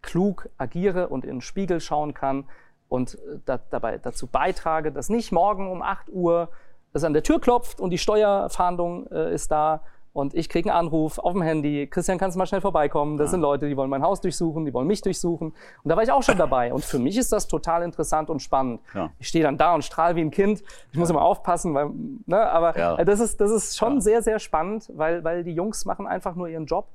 klug 0.00 0.48
agiere 0.56 1.08
und 1.08 1.24
in 1.24 1.36
den 1.36 1.40
Spiegel 1.42 1.80
schauen 1.80 2.14
kann, 2.14 2.44
und 2.88 3.14
äh, 3.14 3.38
da, 3.44 3.58
dabei 3.70 3.98
dazu 3.98 4.26
beitrage, 4.26 4.92
dass 4.92 5.08
nicht 5.08 5.32
morgen 5.32 5.70
um 5.70 5.82
8 5.82 6.08
Uhr 6.10 6.48
es 6.92 7.04
an 7.04 7.12
der 7.12 7.22
Tür 7.22 7.40
klopft 7.40 7.80
und 7.80 7.90
die 7.90 7.98
Steuerfahndung 7.98 9.06
äh, 9.10 9.34
ist 9.34 9.50
da 9.50 9.82
und 10.16 10.32
ich 10.34 10.48
kriege 10.48 10.70
einen 10.70 10.78
Anruf 10.78 11.18
auf 11.18 11.34
dem 11.34 11.42
Handy, 11.42 11.86
Christian, 11.88 12.16
kannst 12.16 12.36
du 12.36 12.38
mal 12.38 12.46
schnell 12.46 12.62
vorbeikommen? 12.62 13.18
Das 13.18 13.26
ja. 13.26 13.30
sind 13.32 13.42
Leute, 13.42 13.68
die 13.68 13.76
wollen 13.76 13.90
mein 13.90 14.00
Haus 14.00 14.22
durchsuchen, 14.22 14.64
die 14.64 14.72
wollen 14.72 14.86
mich 14.86 15.02
durchsuchen. 15.02 15.48
Und 15.48 15.88
da 15.90 15.94
war 15.94 16.02
ich 16.02 16.10
auch 16.10 16.22
schon 16.22 16.38
dabei. 16.38 16.72
Und 16.72 16.82
für 16.82 16.98
mich 16.98 17.18
ist 17.18 17.32
das 17.34 17.46
total 17.48 17.82
interessant 17.82 18.30
und 18.30 18.40
spannend. 18.40 18.80
Ja. 18.94 19.10
Ich 19.18 19.28
stehe 19.28 19.44
dann 19.44 19.58
da 19.58 19.74
und 19.74 19.84
strahle 19.84 20.16
wie 20.16 20.22
ein 20.22 20.30
Kind. 20.30 20.62
Ich 20.90 20.98
muss 20.98 21.10
immer 21.10 21.20
aufpassen, 21.20 21.74
weil, 21.74 21.90
ne, 22.24 22.48
aber 22.48 22.78
ja. 22.78 23.04
das, 23.04 23.20
ist, 23.20 23.42
das 23.42 23.50
ist 23.50 23.76
schon 23.76 24.00
sehr, 24.00 24.22
sehr 24.22 24.38
spannend, 24.38 24.90
weil, 24.94 25.22
weil 25.22 25.44
die 25.44 25.52
Jungs 25.52 25.84
machen 25.84 26.06
einfach 26.06 26.34
nur 26.34 26.48
ihren 26.48 26.64
Job. 26.64 26.86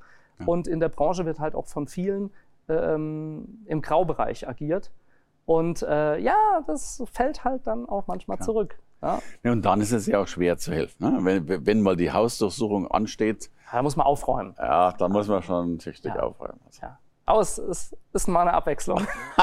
Und 0.44 0.66
in 0.66 0.80
der 0.80 0.88
Branche 0.88 1.24
wird 1.24 1.38
halt 1.38 1.54
auch 1.54 1.66
von 1.66 1.86
vielen 1.86 2.32
ähm, 2.68 3.60
im 3.66 3.82
Graubereich 3.82 4.48
agiert. 4.48 4.90
Und 5.44 5.82
äh, 5.82 6.18
ja, 6.18 6.36
das 6.66 7.02
fällt 7.12 7.44
halt 7.44 7.66
dann 7.66 7.88
auch 7.88 8.06
manchmal 8.06 8.36
Klar. 8.36 8.46
zurück. 8.46 8.78
Ja. 9.02 9.18
ja. 9.42 9.52
und 9.52 9.64
dann 9.64 9.80
ist 9.80 9.92
es 9.92 10.06
ja 10.06 10.20
auch 10.20 10.28
schwer 10.28 10.56
zu 10.56 10.72
helfen. 10.72 11.04
Ne? 11.04 11.18
Wenn, 11.48 11.66
wenn 11.66 11.82
mal 11.82 11.96
die 11.96 12.12
Hausdurchsuchung 12.12 12.88
ansteht. 12.90 13.50
Da 13.72 13.82
muss 13.82 13.96
man 13.96 14.06
aufräumen. 14.06 14.54
Ja, 14.58 14.92
da 14.92 15.08
muss 15.08 15.28
man 15.28 15.42
schon 15.42 15.78
tüchtig 15.78 16.14
ja. 16.14 16.22
aufräumen. 16.22 16.60
Also. 16.66 16.82
Ja. 16.82 16.98
Aber 17.24 17.40
es 17.40 17.56
ist, 17.56 17.96
ist 18.12 18.26
mal 18.26 18.42
eine 18.42 18.52
Abwechslung. 18.52 18.98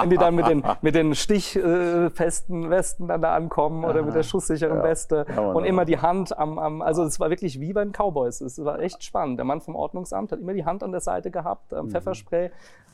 Wenn 0.00 0.10
die 0.10 0.16
dann 0.16 0.34
mit 0.34 0.48
den, 0.48 0.64
mit 0.82 0.96
den 0.96 1.14
stichfesten 1.14 2.70
Westen 2.70 3.06
dann 3.06 3.22
da 3.22 3.36
ankommen 3.36 3.84
oder 3.84 4.02
mit 4.02 4.14
der 4.14 4.24
schusssicheren 4.24 4.78
ja. 4.78 4.84
Weste 4.84 5.24
und 5.54 5.64
immer 5.64 5.84
die 5.84 5.98
Hand 5.98 6.36
am, 6.36 6.58
am 6.58 6.82
also 6.82 7.04
es 7.04 7.20
war 7.20 7.30
wirklich 7.30 7.60
wie 7.60 7.72
bei 7.72 7.84
den 7.84 7.92
Cowboys. 7.92 8.40
Es 8.40 8.62
war 8.64 8.80
echt 8.80 9.04
spannend. 9.04 9.38
Der 9.38 9.44
Mann 9.44 9.60
vom 9.60 9.76
Ordnungsamt 9.76 10.32
hat 10.32 10.40
immer 10.40 10.54
die 10.54 10.64
Hand 10.64 10.82
an 10.82 10.90
der 10.90 11.00
Seite 11.00 11.30
gehabt, 11.30 11.72
am 11.72 11.86
mhm. 11.86 11.90
Pfefferspray 11.92 12.50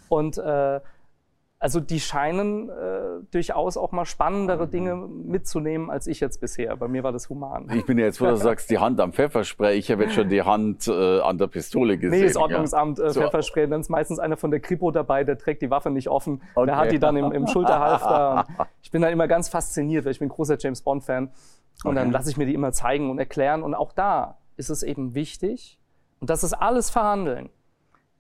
und 0.09 0.37
äh, 0.37 0.81
also 1.59 1.81
die 1.81 2.01
scheinen 2.01 2.69
äh, 2.69 3.23
durchaus 3.31 3.79
auch 3.79 3.91
mal 3.91 4.05
spannendere 4.05 4.69
Dinge 4.69 4.95
mitzunehmen 4.95 5.91
als 5.91 6.07
ich 6.07 6.21
jetzt 6.21 6.41
bisher. 6.41 6.77
Bei 6.77 6.87
mir 6.87 7.03
war 7.03 7.13
das 7.13 7.31
human. 7.31 7.71
Ich 7.75 7.87
bin 7.87 7.99
ja 7.99 8.05
jetzt, 8.05 8.21
wo 8.21 8.27
du 8.27 8.37
sagst, 8.37 8.69
die 8.71 8.79
Hand 8.79 9.01
am 9.01 9.13
Pfefferspray. 9.13 9.75
Ich 9.77 9.91
habe 9.91 10.05
jetzt 10.05 10.15
schon 10.15 10.29
die 10.29 10.43
Hand 10.43 10.87
äh, 10.87 11.21
an 11.21 11.39
der 11.39 11.47
Pistole 11.47 11.97
gesehen. 11.97 12.21
Nee, 12.21 12.27
das 12.27 12.37
Ordnungsamt 12.37 12.99
äh, 12.99 13.11
so. 13.11 13.23
Pfefferspray. 13.23 13.69
Dann 13.69 13.81
ist 13.81 13.89
meistens 13.89 14.19
einer 14.19 14.37
von 14.37 14.51
der 14.51 14.61
Kripo 14.61 14.91
dabei, 14.91 15.25
der 15.25 15.39
trägt 15.39 15.63
die 15.63 15.71
Waffe 15.71 15.91
nicht 15.91 16.09
offen. 16.09 16.43
Okay. 16.55 16.67
Der 16.67 16.77
hat 16.77 16.93
die 16.93 16.99
dann 16.99 17.17
im, 17.17 17.33
im 17.33 17.47
Schulterhalfter. 17.47 18.47
ich 18.83 18.91
bin 18.91 19.01
da 19.01 19.09
immer 19.09 19.27
ganz 19.27 19.49
fasziniert, 19.49 20.05
weil 20.05 20.13
ich 20.13 20.19
bin 20.19 20.29
großer 20.29 20.59
James 20.59 20.83
Bond-Fan. 20.83 21.25
Und 21.29 21.33
okay. 21.85 21.95
dann 21.95 22.11
lasse 22.11 22.31
ich 22.31 22.37
mir 22.37 22.47
die 22.47 22.55
immer 22.55 22.73
zeigen 22.73 23.11
und 23.11 23.19
erklären. 23.19 23.63
Und 23.63 23.75
auch 23.75 23.93
da 23.93 24.39
ist 24.59 24.69
es 24.69 24.83
eben 24.83 25.15
wichtig, 25.15 25.81
und 26.21 26.31
das 26.31 26.45
ist 26.45 26.55
alles 26.55 26.91
Verhandeln, 26.91 27.51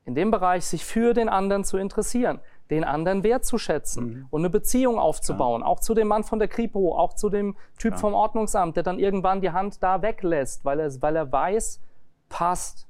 in 0.04 0.14
dem 0.14 0.30
Bereich 0.30 0.64
sich 0.64 0.84
für 0.84 1.14
den 1.14 1.28
anderen 1.28 1.64
zu 1.64 1.78
interessieren 1.78 2.40
den 2.70 2.84
anderen 2.84 3.22
wertzuschätzen 3.22 4.06
mhm. 4.06 4.26
und 4.30 4.40
eine 4.40 4.50
Beziehung 4.50 4.98
aufzubauen, 4.98 5.62
ja. 5.62 5.66
auch 5.66 5.80
zu 5.80 5.94
dem 5.94 6.08
Mann 6.08 6.24
von 6.24 6.38
der 6.38 6.48
Kripo, 6.48 6.96
auch 6.96 7.14
zu 7.14 7.30
dem 7.30 7.56
Typ 7.78 7.92
ja. 7.92 7.98
vom 7.98 8.14
Ordnungsamt, 8.14 8.76
der 8.76 8.82
dann 8.82 8.98
irgendwann 8.98 9.40
die 9.40 9.50
Hand 9.50 9.82
da 9.82 10.02
weglässt, 10.02 10.64
weil 10.64 10.80
er, 10.80 11.02
weil 11.02 11.16
er 11.16 11.30
weiß, 11.30 11.80
passt. 12.28 12.86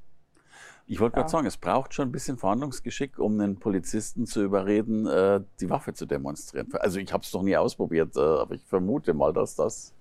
Ich 0.89 1.01
wollte 1.01 1.17
ja. 1.17 1.23
gerade 1.23 1.31
sagen, 1.31 1.47
es 1.47 1.57
braucht 1.57 1.95
schon 1.95 2.09
ein 2.09 2.13
bisschen 2.13 2.39
Verhandlungsgeschick, 2.39 3.19
um 3.19 3.41
einen 3.41 3.59
Polizisten 3.59 4.27
zu 4.27 4.43
überreden, 4.43 5.07
äh, 5.07 5.41
die 5.61 5.69
Waffe 5.69 5.93
zu 5.95 6.07
demonstrieren. 6.07 6.69
Also 6.75 7.01
ich 7.01 7.13
habe 7.13 7.23
es 7.25 7.33
noch 7.33 7.43
nie 7.43 7.57
ausprobiert, 7.57 8.17
äh, 8.17 8.21
aber 8.21 8.55
ich 8.55 8.65
vermute 8.65 9.13
mal, 9.13 9.33
dass 9.33 9.57
das 9.57 9.93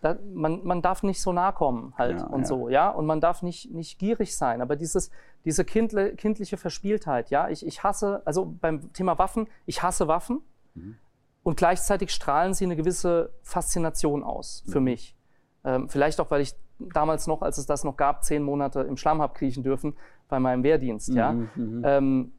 da, 0.00 0.16
man, 0.32 0.64
man 0.64 0.80
darf 0.80 1.02
nicht 1.02 1.20
so 1.20 1.32
nah 1.32 1.50
kommen 1.50 1.92
halt 1.98 2.20
ja, 2.20 2.26
und 2.26 2.42
ja. 2.42 2.46
so, 2.46 2.68
ja. 2.68 2.88
Und 2.88 3.06
man 3.06 3.20
darf 3.20 3.42
nicht, 3.42 3.72
nicht 3.72 3.98
gierig 3.98 4.36
sein. 4.36 4.62
Aber 4.62 4.76
dieses, 4.76 5.10
diese 5.44 5.64
kindle, 5.64 6.14
kindliche 6.14 6.56
Verspieltheit, 6.56 7.30
ja, 7.30 7.48
ich, 7.48 7.64
ich 7.66 7.82
hasse, 7.82 8.22
also 8.24 8.54
beim 8.60 8.92
Thema 8.92 9.18
Waffen, 9.18 9.48
ich 9.66 9.82
hasse 9.82 10.08
Waffen 10.08 10.42
mhm. 10.74 10.96
und 11.42 11.56
gleichzeitig 11.56 12.10
strahlen 12.10 12.54
sie 12.54 12.64
eine 12.64 12.76
gewisse 12.76 13.32
Faszination 13.42 14.22
aus 14.22 14.64
für 14.68 14.80
mhm. 14.80 14.84
mich. 14.84 15.16
Ähm, 15.64 15.88
vielleicht 15.88 16.20
auch, 16.20 16.30
weil 16.30 16.40
ich 16.40 16.54
damals 16.78 17.26
noch, 17.26 17.42
als 17.42 17.58
es 17.58 17.66
das 17.66 17.84
noch 17.84 17.96
gab, 17.96 18.24
zehn 18.24 18.42
Monate 18.42 18.80
im 18.80 18.96
Schlamm 18.96 19.20
habe 19.20 19.34
kriechen 19.34 19.62
dürfen 19.62 19.96
bei 20.28 20.38
meinem 20.38 20.62
Wehrdienst, 20.62 21.10
mhm. 21.10 21.16
ja. 21.16 21.32
Mhm. 21.32 21.82
Ähm, 21.84 22.32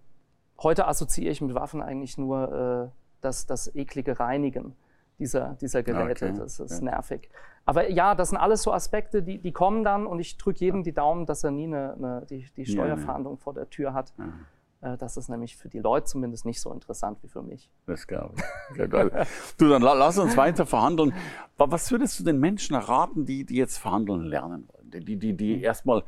heute 0.62 0.88
assoziiere 0.88 1.31
ich 1.31 1.41
mit 1.41 1.55
Waffen 1.55 1.81
eigentlich 1.81 2.17
nur 2.17 2.91
äh, 2.91 2.95
das, 3.21 3.45
das 3.45 3.73
eklige 3.75 4.19
Reinigen 4.19 4.75
dieser, 5.19 5.55
dieser 5.62 5.83
Geräte. 5.83 6.29
Okay. 6.29 6.38
Das 6.38 6.59
ist 6.59 6.79
ja. 6.79 6.85
nervig. 6.85 7.29
Aber 7.65 7.89
ja, 7.89 8.15
das 8.15 8.30
sind 8.30 8.38
alles 8.38 8.63
so 8.63 8.74
Aspekte, 8.74 9.22
die, 9.22 9.38
die 9.38 9.52
kommen 9.52 9.84
dann 9.84 10.08
und 10.08 10.19
ich 10.19 10.38
drücke 10.38 10.60
jedem 10.60 10.84
die 10.84 10.93
Daumen, 10.93 11.26
dass 11.26 11.43
er 11.43 11.52
nie 11.52 11.67
eine, 11.67 11.93
eine 11.93 12.26
die, 12.30 12.45
die 12.56 12.65
Steuerfahndung 12.65 13.36
ja, 13.36 13.39
vor 13.39 13.54
der 13.54 13.69
Tür 13.69 13.93
hat. 13.93 14.13
Ja. 14.17 14.34
Äh, 14.82 14.98
das 14.98 15.17
ist 15.17 15.30
nämlich 15.30 15.58
für 15.58 15.69
die 15.69 15.80
Leute 15.80 16.06
zumindest 16.06 16.45
nicht 16.45 16.62
so 16.62 16.72
interessant 16.72 17.22
wie 17.22 17.28
für 17.28 17.41
mich. 17.41 17.69
Das 17.86 18.08
glaube 18.08 18.36
ich. 18.38 18.76
Sehr 18.76 18.88
geil. 18.88 19.12
du, 19.58 19.69
dann 19.69 19.82
lass 19.82 20.17
uns 20.17 20.38
weiter 20.38 20.65
verhandeln. 20.65 21.13
Was 21.58 21.91
würdest 21.91 22.19
du 22.19 22.24
den 22.24 22.39
Menschen 22.39 22.76
erraten, 22.76 23.26
die, 23.26 23.45
die 23.45 23.56
jetzt 23.56 23.78
verhandeln 23.78 24.24
lernen 24.24 24.67
wollen? 24.67 25.06
Die, 25.06 25.17
die, 25.17 25.34
die 25.34 25.58
mhm. 25.58 25.63
erstmal, 25.63 26.04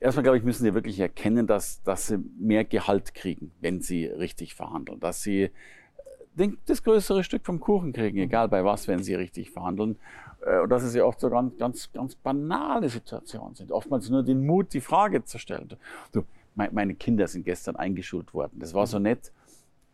erstmal 0.00 0.22
glaube 0.22 0.38
ich, 0.38 0.44
müssen 0.44 0.64
sie 0.64 0.74
wirklich 0.74 1.00
erkennen, 1.00 1.46
dass, 1.46 1.82
dass 1.82 2.08
sie 2.08 2.18
mehr 2.38 2.64
Gehalt 2.64 3.14
kriegen, 3.14 3.52
wenn 3.60 3.80
sie 3.80 4.06
richtig 4.06 4.54
verhandeln. 4.54 5.00
Dass 5.00 5.22
sie 5.22 5.50
das 6.66 6.84
größere 6.84 7.24
Stück 7.24 7.44
vom 7.44 7.58
Kuchen 7.58 7.92
kriegen, 7.92 8.18
egal 8.18 8.48
bei 8.48 8.64
was, 8.64 8.86
wenn 8.86 9.02
sie 9.02 9.14
richtig 9.14 9.50
verhandeln. 9.50 9.98
Äh, 10.48 10.60
und 10.60 10.70
dass 10.70 10.82
es 10.82 10.94
ja 10.94 11.04
oft 11.04 11.20
so 11.20 11.30
ganz, 11.30 11.56
ganz, 11.58 11.92
ganz 11.92 12.14
banale 12.14 12.88
Situationen 12.88 13.54
sind. 13.54 13.72
Oftmals 13.72 14.08
nur 14.08 14.22
den 14.22 14.46
Mut, 14.46 14.72
die 14.72 14.80
Frage 14.80 15.24
zu 15.24 15.38
stellen. 15.38 15.68
Du, 16.12 16.24
meine 16.54 16.94
Kinder 16.94 17.28
sind 17.28 17.44
gestern 17.44 17.76
eingeschult 17.76 18.34
worden. 18.34 18.58
Das 18.58 18.74
war 18.74 18.86
so 18.86 18.98
nett. 18.98 19.32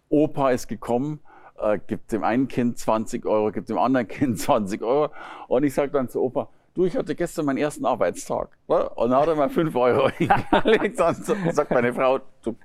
Opa 0.09 0.51
ist 0.51 0.69
gekommen, 0.69 1.21
äh, 1.59 1.79
gibt 1.87 2.13
dem 2.13 2.25
einen 2.25 2.49
Kind 2.49 2.79
20 2.79 3.27
Euro, 3.27 3.53
gibt 3.53 3.69
dem 3.69 3.79
anderen 3.79 4.09
Kind 4.09 4.39
20 4.41 4.83
Euro. 4.83 5.13
Und 5.49 5.65
ich 5.65 5.75
sage 5.75 5.91
dann 5.93 6.09
zu 6.09 6.23
Opa, 6.23 6.49
du, 6.75 6.85
ich 6.85 6.97
hatte 6.97 7.15
gestern 7.15 7.47
meinen 7.47 7.59
ersten 7.59 7.85
Arbeitstag. 7.85 8.57
Und 8.67 9.11
dann 9.11 9.21
hat 9.21 9.29
er 9.29 9.35
mal 9.35 9.51
5 9.51 9.75
Euro 9.75 10.09
hingelegt. 10.17 10.99
Dann 10.99 11.15
sagt 11.15 11.71
meine 11.71 11.93
Frau, 11.93 12.21
du 12.43 12.57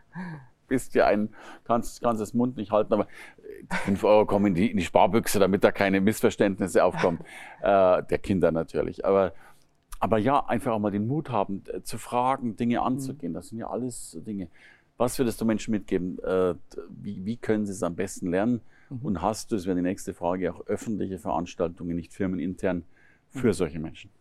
bist 0.69 0.95
ja 0.95 1.07
ein, 1.07 1.29
kannst, 1.65 2.01
kannst 2.01 2.21
das 2.21 2.33
Mund 2.33 2.57
nicht 2.57 2.71
halten, 2.71 2.93
aber 2.93 3.07
5 3.85 4.03
Euro 4.03 4.25
kommen 4.25 4.47
in 4.47 4.55
die, 4.55 4.71
in 4.71 4.77
die 4.77 4.83
Sparbüchse, 4.83 5.39
damit 5.39 5.63
da 5.63 5.71
keine 5.71 6.01
Missverständnisse 6.01 6.83
aufkommen. 6.83 7.19
äh, 7.61 8.03
der 8.03 8.17
Kinder 8.19 8.51
natürlich. 8.51 9.05
Aber, 9.05 9.33
aber 9.99 10.17
ja, 10.17 10.45
einfach 10.45 10.71
auch 10.71 10.79
mal 10.79 10.91
den 10.91 11.07
Mut 11.07 11.29
haben, 11.29 11.63
äh, 11.67 11.81
zu 11.81 11.97
fragen, 11.97 12.55
Dinge 12.55 12.81
anzugehen. 12.81 13.33
Das 13.33 13.49
sind 13.49 13.57
ja 13.57 13.69
alles 13.69 14.17
Dinge. 14.25 14.47
Was 14.97 15.17
würdest 15.17 15.39
du 15.41 15.45
Menschen 15.45 15.71
mitgeben? 15.71 16.19
Äh, 16.19 16.55
wie, 16.89 17.25
wie 17.25 17.37
können 17.37 17.65
sie 17.65 17.71
es 17.71 17.83
am 17.83 17.95
besten 17.95 18.29
lernen? 18.29 18.61
Mhm. 18.89 18.99
Und 19.01 19.21
hast 19.21 19.51
du, 19.51 19.55
das 19.55 19.65
wäre 19.65 19.75
die 19.75 19.81
nächste 19.81 20.13
Frage, 20.13 20.53
auch 20.53 20.65
öffentliche 20.67 21.19
Veranstaltungen, 21.19 21.95
nicht 21.95 22.13
firmenintern, 22.13 22.83
für 23.29 23.47
mhm. 23.47 23.53
solche 23.53 23.79
Menschen? 23.79 24.11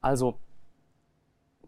Also, 0.00 0.38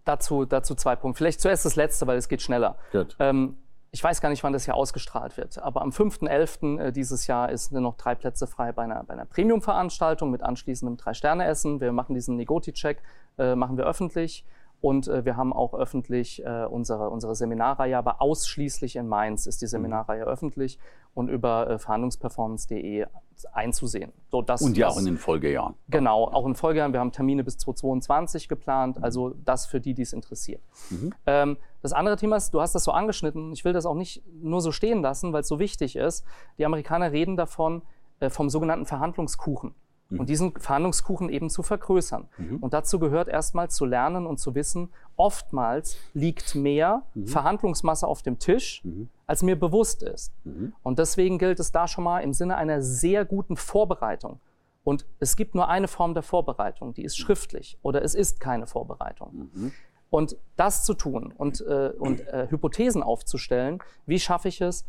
dazu, 0.05 0.45
dazu 0.45 0.75
zwei 0.75 0.97
Punkte. 0.97 1.19
Vielleicht 1.19 1.41
zuerst 1.41 1.65
das 1.65 1.77
letzte, 1.77 2.07
weil 2.07 2.17
es 2.17 2.29
geht 2.29 2.43
schneller. 2.43 2.79
Ähm, 3.19 3.57
ich 3.91 4.05
weiß 4.05 4.21
gar 4.21 4.29
nicht, 4.29 4.43
wann 4.45 4.53
das 4.53 4.65
hier 4.65 4.75
ausgestrahlt 4.75 5.37
wird, 5.37 5.59
aber 5.59 5.83
am 5.83 5.91
5.11. 5.91 6.79
Äh, 6.79 6.93
dieses 6.93 7.27
Jahr 7.27 7.51
ist 7.51 7.73
noch 7.73 7.97
drei 7.97 8.15
Plätze 8.15 8.47
frei 8.47 8.73
bei 8.73 8.83
einer, 8.83 9.03
bei 9.05 9.15
einer 9.15 9.25
Premium-Veranstaltung 9.25 10.31
mit 10.31 10.43
anschließendem 10.43 10.97
Drei-Sterne-Essen. 10.99 11.81
Wir 11.81 11.93
machen 11.93 12.15
diesen 12.15 12.37
Negoti-Check, 12.37 13.03
äh, 13.39 13.55
machen 13.55 13.77
wir 13.77 13.85
öffentlich. 13.85 14.45
Und 14.81 15.09
äh, 15.09 15.25
wir 15.25 15.37
haben 15.37 15.53
auch 15.53 15.75
öffentlich 15.75 16.45
äh, 16.45 16.65
unsere, 16.65 17.11
unsere 17.11 17.35
Seminarreihe, 17.35 17.99
aber 17.99 18.23
ausschließlich 18.23 18.97
in 18.97 19.09
Mainz 19.09 19.47
ist 19.47 19.61
die 19.61 19.67
mhm. 19.67 19.71
Seminarreihe 19.71 20.23
mhm. 20.23 20.29
öffentlich 20.29 20.79
und 21.15 21.29
über 21.29 21.69
äh, 21.69 21.79
verhandlungsperformance.de 21.79 23.07
einzusehen. 23.53 24.13
So, 24.31 24.43
das, 24.43 24.63
und 24.63 24.77
ja 24.77 24.89
auch 24.89 24.99
in 24.99 25.05
den 25.05 25.17
Folgejahren. 25.17 25.75
Genau, 25.89 26.25
auch 26.25 26.47
in 26.47 26.55
Folgejahren. 26.55 26.93
Wir 26.93 27.01
haben 27.01 27.13
Termine 27.13 27.45
bis 27.45 27.59
2022 27.59 28.49
geplant, 28.49 28.99
mhm. 28.99 29.05
also 29.05 29.35
das 29.45 29.67
für 29.67 29.81
die, 29.81 29.95
die 29.95 30.03
es 30.03 30.13
interessiert. 30.13 30.63
Mhm. 30.91 31.13
Ähm, 31.27 31.57
das 31.83 31.93
andere 31.93 32.17
Thema 32.17 32.37
ist, 32.37 32.53
du 32.55 32.61
hast 32.61 32.75
das 32.75 32.85
so 32.85 32.93
angeschnitten, 32.93 33.53
ich 33.53 33.65
will 33.65 33.73
das 33.73 33.87
auch 33.87 33.95
nicht 33.95 34.23
nur 34.41 34.61
so 34.61 34.73
stehen 34.73 35.03
lassen, 35.03 35.33
weil 35.33 35.43
es 35.43 35.49
so 35.49 35.59
wichtig 35.59 35.97
ist. 35.97 36.25
Die 36.59 36.65
Amerikaner 36.65 37.13
reden 37.13 37.37
davon, 37.37 37.83
äh, 38.21 38.31
vom 38.31 38.49
sogenannten 38.49 38.87
Verhandlungskuchen 38.87 39.75
und 40.11 40.21
mhm. 40.21 40.27
diesen 40.27 40.53
Verhandlungskuchen 40.59 41.29
eben 41.29 41.51
zu 41.51 41.63
vergrößern. 41.63 42.29
Mhm. 42.39 42.57
Und 42.59 42.73
dazu 42.73 42.99
gehört 42.99 43.29
erstmal 43.29 43.69
zu 43.69 43.85
lernen 43.85 44.27
und 44.27 44.39
zu 44.39 44.55
wissen, 44.55 44.91
oftmals 45.17 45.99
liegt 46.15 46.55
mehr 46.55 47.03
mhm. 47.15 47.27
Verhandlungsmasse 47.27 48.07
auf 48.07 48.23
dem 48.23 48.39
Tisch, 48.39 48.83
mhm. 48.85 49.09
als 49.27 49.43
mir 49.43 49.59
bewusst 49.59 50.03
ist. 50.03 50.33
Mhm. 50.45 50.73
Und 50.83 50.99
deswegen 50.99 51.39
gilt 51.39 51.61
es 51.61 51.73
da 51.73 51.87
schon 51.89 52.05
mal 52.05 52.21
im 52.21 52.33
Sinne 52.33 52.57
einer 52.57 52.81
sehr 52.81 53.25
guten 53.25 53.57
Vorbereitung. 53.57 54.41
Und 54.83 55.05
es 55.19 55.37
gibt 55.37 55.55
nur 55.55 55.69
eine 55.69 55.89
Form 55.89 56.15
der 56.15 56.23
Vorbereitung, 56.23 56.95
die 56.95 57.05
ist 57.05 57.19
schriftlich 57.19 57.79
oder 57.83 58.03
es 58.03 58.15
ist 58.15 58.41
keine 58.41 58.67
Vorbereitung. 58.67 59.51
Mhm. 59.53 59.73
Und 60.09 60.39
das 60.57 60.85
zu 60.85 60.95
tun 60.95 61.35
und, 61.37 61.61
äh, 61.61 61.93
und 61.99 62.27
äh, 62.29 62.47
Hypothesen 62.49 63.03
aufzustellen, 63.03 63.81
wie 64.07 64.19
schaffe 64.19 64.49
ich 64.49 64.63
es, 64.63 64.87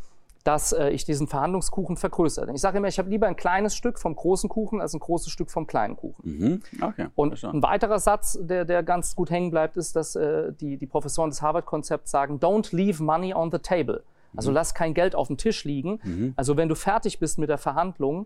dass 0.49 0.71
äh, 0.71 0.89
ich 0.89 1.05
diesen 1.05 1.27
Verhandlungskuchen 1.27 1.95
vergrößere. 1.95 2.51
Ich 2.55 2.62
sage 2.62 2.79
immer, 2.79 2.88
ich 2.88 2.97
habe 2.97 3.07
lieber 3.07 3.27
ein 3.27 3.35
kleines 3.35 3.75
Stück 3.75 3.99
vom 3.99 4.15
großen 4.15 4.49
Kuchen 4.49 4.81
als 4.81 4.95
ein 4.95 4.99
großes 4.99 5.31
Stück 5.31 5.51
vom 5.51 5.67
kleinen 5.67 5.95
Kuchen. 5.95 6.23
Mhm. 6.23 6.62
Okay, 6.81 7.05
und 7.13 7.29
verstanden. 7.29 7.57
ein 7.57 7.62
weiterer 7.62 7.99
Satz, 7.99 8.35
der, 8.41 8.65
der 8.65 8.81
ganz 8.81 9.15
gut 9.15 9.29
hängen 9.29 9.51
bleibt, 9.51 9.77
ist, 9.77 9.95
dass 9.95 10.15
äh, 10.15 10.51
die, 10.59 10.77
die 10.77 10.88
Professoren 10.88 11.29
des 11.29 11.43
Harvard-Konzepts 11.43 12.09
sagen, 12.09 12.39
don't 12.39 12.75
leave 12.75 13.03
money 13.03 13.31
on 13.31 13.51
the 13.51 13.59
table. 13.59 14.01
Also 14.35 14.49
mhm. 14.49 14.55
lass 14.55 14.73
kein 14.73 14.95
Geld 14.95 15.13
auf 15.13 15.27
dem 15.27 15.38
Tisch 15.38 15.65
liegen. 15.65 15.99
Mhm. 16.03 16.33
Also 16.35 16.57
wenn 16.57 16.67
du 16.67 16.73
fertig 16.73 17.19
bist 17.19 17.38
mit 17.38 17.49
der 17.49 17.59
Verhandlung 17.59 18.25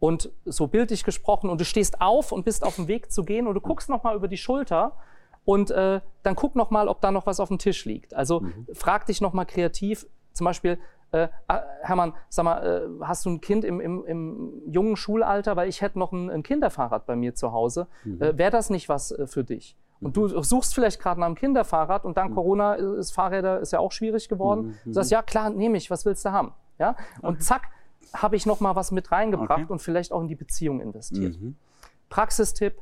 und 0.00 0.30
so 0.44 0.66
bildlich 0.66 1.02
gesprochen 1.02 1.48
und 1.48 1.62
du 1.62 1.64
stehst 1.64 2.02
auf 2.02 2.30
und 2.30 2.44
bist 2.44 2.62
auf 2.62 2.76
dem 2.76 2.88
Weg 2.88 3.10
zu 3.10 3.24
gehen 3.24 3.46
und 3.46 3.54
du 3.54 3.62
guckst 3.62 3.88
nochmal 3.88 4.16
über 4.16 4.28
die 4.28 4.36
Schulter 4.36 4.98
und 5.46 5.70
äh, 5.70 6.02
dann 6.24 6.36
guck 6.36 6.56
nochmal, 6.56 6.88
ob 6.88 7.00
da 7.00 7.10
noch 7.10 7.24
was 7.24 7.40
auf 7.40 7.48
dem 7.48 7.58
Tisch 7.58 7.86
liegt. 7.86 8.12
Also 8.12 8.40
mhm. 8.40 8.66
frag 8.74 9.06
dich 9.06 9.22
nochmal 9.22 9.46
kreativ, 9.46 10.06
zum 10.34 10.44
Beispiel, 10.44 10.78
äh, 11.14 11.28
ah, 11.48 11.62
Hermann, 11.82 12.14
sag 12.28 12.44
mal, 12.44 12.66
äh, 13.00 13.04
hast 13.04 13.24
du 13.24 13.30
ein 13.30 13.40
Kind 13.40 13.64
im, 13.64 13.80
im, 13.80 14.04
im, 14.04 14.62
jungen 14.66 14.96
Schulalter? 14.96 15.56
Weil 15.56 15.68
ich 15.68 15.80
hätte 15.80 15.98
noch 15.98 16.12
ein, 16.12 16.30
ein 16.30 16.42
Kinderfahrrad 16.42 17.06
bei 17.06 17.16
mir 17.16 17.34
zu 17.34 17.52
Hause. 17.52 17.86
Mhm. 18.04 18.22
Äh, 18.22 18.38
Wäre 18.38 18.50
das 18.50 18.70
nicht 18.70 18.88
was 18.88 19.12
äh, 19.12 19.26
für 19.26 19.44
dich? 19.44 19.76
Und 20.00 20.16
du 20.16 20.28
mhm. 20.28 20.42
suchst 20.42 20.74
vielleicht 20.74 21.00
gerade 21.00 21.20
nach 21.20 21.26
einem 21.26 21.36
Kinderfahrrad 21.36 22.04
und 22.04 22.16
dank 22.16 22.30
mhm. 22.30 22.34
Corona 22.34 22.74
ist 22.74 23.12
Fahrräder 23.12 23.60
ist 23.60 23.72
ja 23.72 23.78
auch 23.78 23.92
schwierig 23.92 24.28
geworden. 24.28 24.66
Mhm. 24.66 24.74
Du 24.86 24.92
sagst, 24.92 25.10
ja 25.10 25.22
klar, 25.22 25.50
nehme 25.50 25.76
ich, 25.76 25.90
was 25.90 26.04
willst 26.04 26.24
du 26.24 26.32
haben? 26.32 26.52
Ja? 26.78 26.96
Und 27.22 27.42
zack, 27.42 27.68
habe 28.12 28.36
ich 28.36 28.44
noch 28.44 28.60
mal 28.60 28.76
was 28.76 28.90
mit 28.90 29.12
reingebracht 29.12 29.64
okay. 29.64 29.72
und 29.72 29.80
vielleicht 29.80 30.12
auch 30.12 30.20
in 30.20 30.28
die 30.28 30.34
Beziehung 30.34 30.80
investiert. 30.80 31.40
Mhm. 31.40 31.56
Praxistipp, 32.10 32.74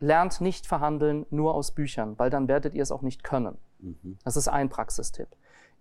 lernt 0.00 0.40
nicht 0.40 0.66
verhandeln 0.66 1.26
nur 1.30 1.54
aus 1.54 1.72
Büchern, 1.72 2.18
weil 2.18 2.30
dann 2.30 2.48
werdet 2.48 2.74
ihr 2.74 2.82
es 2.82 2.90
auch 2.90 3.02
nicht 3.02 3.22
können. 3.22 3.58
Mhm. 3.78 4.18
Das 4.24 4.36
ist 4.36 4.48
ein 4.48 4.68
Praxistipp. 4.70 5.28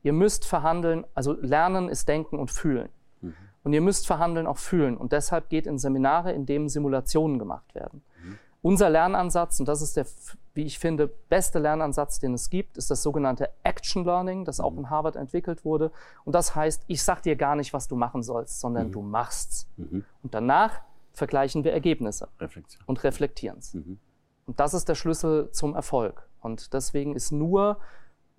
Ihr 0.03 0.13
müsst 0.13 0.45
verhandeln, 0.45 1.05
also 1.13 1.33
lernen 1.33 1.89
ist 1.89 2.07
denken 2.07 2.39
und 2.39 2.51
fühlen. 2.51 2.89
Mhm. 3.21 3.33
Und 3.63 3.73
ihr 3.73 3.81
müsst 3.81 4.07
verhandeln 4.07 4.47
auch 4.47 4.57
fühlen. 4.57 4.97
Und 4.97 5.11
deshalb 5.11 5.49
geht 5.49 5.67
in 5.67 5.77
Seminare, 5.77 6.31
in 6.31 6.45
denen 6.45 6.69
Simulationen 6.69 7.39
gemacht 7.39 7.75
werden. 7.75 8.01
Mhm. 8.23 8.39
Unser 8.61 8.89
Lernansatz, 8.89 9.59
und 9.59 9.67
das 9.67 9.81
ist 9.81 9.95
der, 9.97 10.05
wie 10.53 10.65
ich 10.65 10.79
finde, 10.79 11.07
beste 11.07 11.59
Lernansatz, 11.59 12.19
den 12.19 12.33
es 12.33 12.49
gibt, 12.49 12.77
ist 12.77 12.91
das 12.91 13.03
sogenannte 13.03 13.49
Action 13.63 14.03
Learning, 14.03 14.45
das 14.45 14.59
auch 14.59 14.71
mhm. 14.71 14.79
in 14.79 14.89
Harvard 14.89 15.15
entwickelt 15.15 15.65
wurde. 15.65 15.91
Und 16.25 16.33
das 16.33 16.55
heißt, 16.55 16.83
ich 16.87 17.03
sag 17.03 17.21
dir 17.21 17.35
gar 17.35 17.55
nicht, 17.55 17.73
was 17.73 17.87
du 17.87 17.95
machen 17.95 18.23
sollst, 18.23 18.59
sondern 18.59 18.87
mhm. 18.87 18.91
du 18.91 19.01
machst's. 19.01 19.67
Mhm. 19.77 20.05
Und 20.23 20.33
danach 20.33 20.81
vergleichen 21.13 21.63
wir 21.63 21.73
Ergebnisse 21.73 22.29
Reflexion. 22.39 22.83
und 22.85 23.03
reflektieren 23.03 23.59
es. 23.59 23.73
Mhm. 23.73 23.99
Und 24.45 24.59
das 24.59 24.73
ist 24.73 24.89
der 24.89 24.95
Schlüssel 24.95 25.51
zum 25.51 25.75
Erfolg. 25.75 26.27
Und 26.41 26.73
deswegen 26.73 27.15
ist 27.15 27.31
nur 27.31 27.77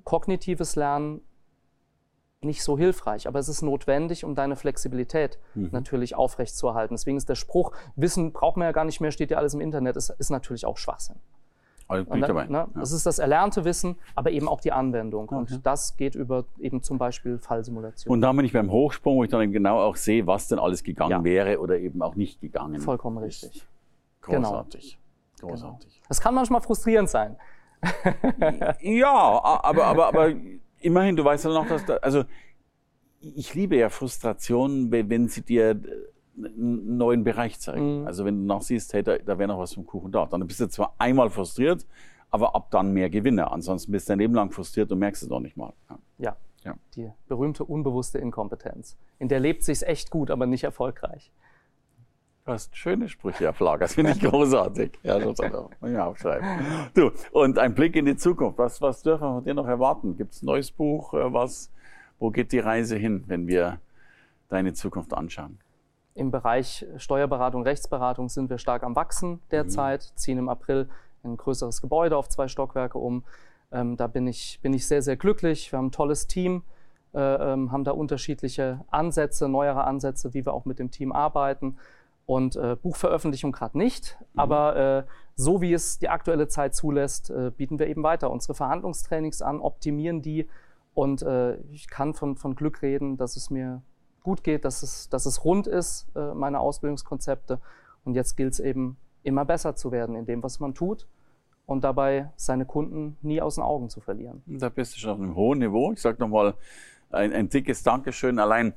kognitives 0.04 0.76
Lernen 0.76 1.20
nicht 2.42 2.62
so 2.62 2.78
hilfreich, 2.78 3.28
aber 3.28 3.38
es 3.38 3.48
ist 3.48 3.62
notwendig, 3.62 4.24
um 4.24 4.34
deine 4.34 4.56
Flexibilität 4.56 5.38
mhm. 5.54 5.68
natürlich 5.72 6.14
aufrechtzuerhalten. 6.14 6.94
Deswegen 6.94 7.18
ist 7.18 7.28
der 7.28 7.34
Spruch, 7.34 7.72
Wissen 7.96 8.32
braucht 8.32 8.56
man 8.56 8.64
ja 8.66 8.72
gar 8.72 8.84
nicht 8.84 9.00
mehr, 9.00 9.10
steht 9.10 9.30
ja 9.30 9.36
alles 9.36 9.52
im 9.54 9.60
Internet, 9.60 9.96
ist, 9.96 10.10
ist 10.10 10.30
natürlich 10.30 10.64
auch 10.64 10.78
Schwachsinn. 10.78 11.16
Dann, 11.88 12.20
dabei. 12.20 12.46
Ne, 12.46 12.58
ja. 12.58 12.68
Das 12.74 12.92
ist 12.92 13.04
das 13.04 13.18
erlernte 13.18 13.64
Wissen, 13.64 13.96
aber 14.14 14.30
eben 14.30 14.46
auch 14.46 14.60
die 14.60 14.70
Anwendung. 14.70 15.24
Okay. 15.24 15.34
Und 15.34 15.66
das 15.66 15.96
geht 15.96 16.14
über 16.14 16.44
eben 16.60 16.84
zum 16.84 16.98
Beispiel 16.98 17.38
Fallsimulation. 17.38 18.12
Und 18.12 18.20
dann 18.20 18.36
bin 18.36 18.44
ich 18.44 18.52
beim 18.52 18.70
Hochsprung, 18.70 19.16
wo 19.16 19.24
ich 19.24 19.30
dann 19.30 19.42
eben 19.42 19.52
genau 19.52 19.80
auch 19.80 19.96
sehe, 19.96 20.24
was 20.24 20.46
denn 20.46 20.60
alles 20.60 20.84
gegangen 20.84 21.10
ja. 21.10 21.24
wäre 21.24 21.58
oder 21.58 21.78
eben 21.78 22.00
auch 22.00 22.14
nicht 22.14 22.40
gegangen 22.40 22.80
Vollkommen 22.80 23.18
richtig. 23.18 23.66
Großartig. 24.22 25.00
Genau. 25.40 25.50
Großartig. 25.50 25.94
Genau. 25.94 26.06
Das 26.06 26.20
kann 26.20 26.32
manchmal 26.32 26.60
frustrierend 26.60 27.10
sein. 27.10 27.36
ja, 28.80 29.42
aber, 29.42 29.84
aber, 29.84 30.06
aber 30.06 30.32
immerhin, 30.80 31.16
du 31.16 31.24
weißt 31.24 31.44
ja 31.44 31.50
noch, 31.50 31.66
dass 31.66 31.84
da, 31.84 31.96
also 31.96 32.24
ich 33.20 33.54
liebe 33.54 33.76
ja 33.76 33.88
Frustrationen, 33.88 34.90
wenn 34.90 35.28
sie 35.28 35.42
dir 35.42 35.80
einen 36.36 36.96
neuen 36.96 37.24
Bereich 37.24 37.60
zeigen. 37.60 38.00
Mhm. 38.00 38.06
Also 38.06 38.24
wenn 38.24 38.38
du 38.40 38.46
noch 38.46 38.62
siehst, 38.62 38.92
hey, 38.94 39.02
da, 39.02 39.18
da 39.18 39.38
wäre 39.38 39.48
noch 39.48 39.58
was 39.58 39.74
vom 39.74 39.86
Kuchen 39.86 40.10
da. 40.10 40.26
Dann 40.26 40.46
bist 40.46 40.60
du 40.60 40.68
zwar 40.68 40.94
einmal 40.98 41.30
frustriert, 41.30 41.86
aber 42.30 42.54
ab 42.54 42.70
dann 42.70 42.92
mehr 42.92 43.10
Gewinne. 43.10 43.50
Ansonsten 43.50 43.92
bist 43.92 44.08
du 44.08 44.12
dein 44.12 44.20
Leben 44.20 44.34
lang 44.34 44.50
frustriert 44.50 44.90
und 44.90 44.98
merkst 44.98 45.22
es 45.22 45.28
noch 45.28 45.40
nicht 45.40 45.56
mal. 45.56 45.72
Ja. 45.88 45.98
ja. 46.18 46.36
ja. 46.64 46.76
Die 46.96 47.10
berühmte 47.28 47.64
unbewusste 47.64 48.18
Inkompetenz. 48.18 48.96
In 49.18 49.28
der 49.28 49.40
lebt 49.40 49.64
sich's 49.64 49.82
echt 49.82 50.10
gut, 50.10 50.30
aber 50.30 50.46
nicht 50.46 50.64
erfolgreich. 50.64 51.30
Du 52.44 52.52
hast 52.52 52.74
schöne 52.74 53.08
Sprüche 53.08 53.50
auf 53.50 53.60
Lager, 53.60 53.80
das 53.80 53.94
finde 53.96 54.12
ich 54.12 54.20
großartig. 54.20 54.98
Ja, 55.02 55.18
das 55.18 55.26
muss 55.80 55.90
ich 55.90 55.98
aufschreiben. 55.98 56.48
Du, 56.94 57.10
und 57.32 57.58
ein 57.58 57.74
Blick 57.74 57.96
in 57.96 58.06
die 58.06 58.16
Zukunft. 58.16 58.58
Was, 58.58 58.80
was 58.80 59.02
dürfen 59.02 59.22
wir 59.22 59.34
von 59.34 59.44
dir 59.44 59.54
noch 59.54 59.66
erwarten? 59.66 60.16
Gibt 60.16 60.32
es 60.32 60.42
ein 60.42 60.46
neues 60.46 60.70
Buch? 60.70 61.12
Äh, 61.14 61.32
was, 61.32 61.70
wo 62.18 62.30
geht 62.30 62.52
die 62.52 62.58
Reise 62.58 62.96
hin, 62.96 63.24
wenn 63.26 63.46
wir 63.46 63.78
deine 64.48 64.72
Zukunft 64.72 65.12
anschauen? 65.12 65.58
Im 66.14 66.30
Bereich 66.30 66.86
Steuerberatung, 66.96 67.62
Rechtsberatung 67.62 68.28
sind 68.28 68.50
wir 68.50 68.58
stark 68.58 68.82
am 68.82 68.96
Wachsen 68.96 69.40
derzeit, 69.50 70.10
mhm. 70.12 70.16
ziehen 70.16 70.38
im 70.38 70.48
April 70.48 70.88
ein 71.22 71.36
größeres 71.36 71.80
Gebäude 71.80 72.16
auf 72.16 72.28
zwei 72.28 72.48
Stockwerke 72.48 72.98
um. 72.98 73.24
Ähm, 73.70 73.96
da 73.96 74.06
bin 74.06 74.26
ich, 74.26 74.58
bin 74.62 74.72
ich 74.72 74.86
sehr, 74.86 75.02
sehr 75.02 75.16
glücklich. 75.16 75.70
Wir 75.70 75.78
haben 75.78 75.86
ein 75.86 75.92
tolles 75.92 76.26
Team, 76.26 76.62
äh, 77.14 77.20
ähm, 77.20 77.70
haben 77.70 77.84
da 77.84 77.92
unterschiedliche 77.92 78.80
Ansätze, 78.90 79.48
neuere 79.48 79.84
Ansätze, 79.84 80.34
wie 80.34 80.44
wir 80.44 80.52
auch 80.52 80.64
mit 80.64 80.78
dem 80.78 80.90
Team 80.90 81.12
arbeiten. 81.12 81.76
Und 82.30 82.54
äh, 82.54 82.76
Buchveröffentlichung 82.80 83.50
gerade 83.50 83.76
nicht, 83.76 84.16
mhm. 84.20 84.38
aber 84.38 84.76
äh, 84.76 85.04
so 85.34 85.60
wie 85.60 85.72
es 85.72 85.98
die 85.98 86.08
aktuelle 86.08 86.46
Zeit 86.46 86.76
zulässt, 86.76 87.28
äh, 87.30 87.50
bieten 87.50 87.80
wir 87.80 87.88
eben 87.88 88.04
weiter 88.04 88.30
unsere 88.30 88.54
Verhandlungstrainings 88.54 89.42
an, 89.42 89.58
optimieren 89.60 90.22
die 90.22 90.48
und 90.94 91.22
äh, 91.22 91.56
ich 91.72 91.88
kann 91.88 92.14
von, 92.14 92.36
von 92.36 92.54
Glück 92.54 92.82
reden, 92.82 93.16
dass 93.16 93.34
es 93.34 93.50
mir 93.50 93.82
gut 94.22 94.44
geht, 94.44 94.64
dass 94.64 94.84
es, 94.84 95.08
dass 95.08 95.26
es 95.26 95.44
rund 95.44 95.66
ist, 95.66 96.06
äh, 96.14 96.32
meine 96.32 96.60
Ausbildungskonzepte. 96.60 97.58
Und 98.04 98.14
jetzt 98.14 98.36
gilt 98.36 98.52
es 98.52 98.60
eben, 98.60 98.96
immer 99.24 99.44
besser 99.44 99.74
zu 99.74 99.90
werden 99.90 100.14
in 100.14 100.24
dem, 100.24 100.40
was 100.44 100.60
man 100.60 100.72
tut 100.72 101.08
und 101.66 101.82
dabei 101.82 102.30
seine 102.36 102.64
Kunden 102.64 103.16
nie 103.22 103.40
aus 103.42 103.56
den 103.56 103.64
Augen 103.64 103.90
zu 103.90 104.00
verlieren. 104.00 104.44
Da 104.46 104.68
bist 104.68 104.94
du 104.94 105.00
schon 105.00 105.10
auf 105.10 105.18
einem 105.18 105.34
hohen 105.34 105.58
Niveau. 105.58 105.90
Ich 105.90 106.00
sage 106.00 106.20
nochmal 106.20 106.54
ein, 107.10 107.32
ein 107.32 107.48
dickes 107.48 107.82
Dankeschön. 107.82 108.38
Allein 108.38 108.72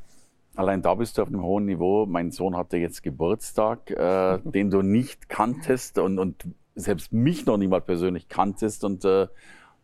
Allein 0.56 0.82
da 0.82 0.94
bist 0.96 1.18
du 1.18 1.24
auf 1.24 1.28
einem 1.28 1.42
hohen 1.42 1.66
Niveau. 1.66 2.06
Mein 2.06 2.32
Sohn 2.32 2.56
hatte 2.56 2.78
jetzt 2.78 3.02
Geburtstag, 3.02 3.90
äh, 3.90 4.40
den 4.44 4.70
du 4.70 4.82
nicht 4.82 5.30
kanntest 5.30 5.98
und, 5.98 6.20
und 6.20 6.48
selbst 6.76 7.12
mich 7.12 7.46
noch 7.46 7.58
niemand 7.58 7.86
persönlich 7.86 8.28
kanntest. 8.30 8.84
Und 8.84 9.04
äh, 9.06 9.28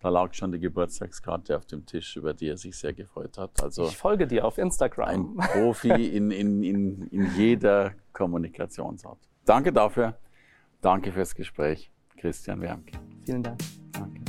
da 0.02 0.10
lag 0.10 0.34
schon 0.34 0.52
die 0.52 0.60
Geburtstagskarte 0.60 1.58
auf 1.58 1.66
dem 1.66 1.86
Tisch, 1.86 2.16
über 2.16 2.34
die 2.34 2.48
er 2.48 2.58
sich 2.58 2.78
sehr 2.78 2.94
gefreut 2.94 3.38
hat. 3.38 3.62
Also 3.62 3.86
ich 3.86 3.98
folge 3.98 4.28
dir 4.28 4.46
auf 4.46 4.58
Instagram. 4.58 5.08
Ein 5.08 5.36
Profi 5.38 5.90
in, 5.90 6.32
in, 6.32 6.64
in, 6.64 7.08
in 7.08 7.36
jeder 7.36 7.94
Kommunikationsart. 8.14 9.20
Danke 9.46 9.74
dafür. 9.74 10.18
Danke 10.82 11.12
fürs 11.12 11.36
Gespräch, 11.36 11.92
Christian 12.18 12.62
Wermke. 12.62 12.98
Vielen 13.26 13.44
Dank. 13.44 13.60
Danke. 13.92 14.29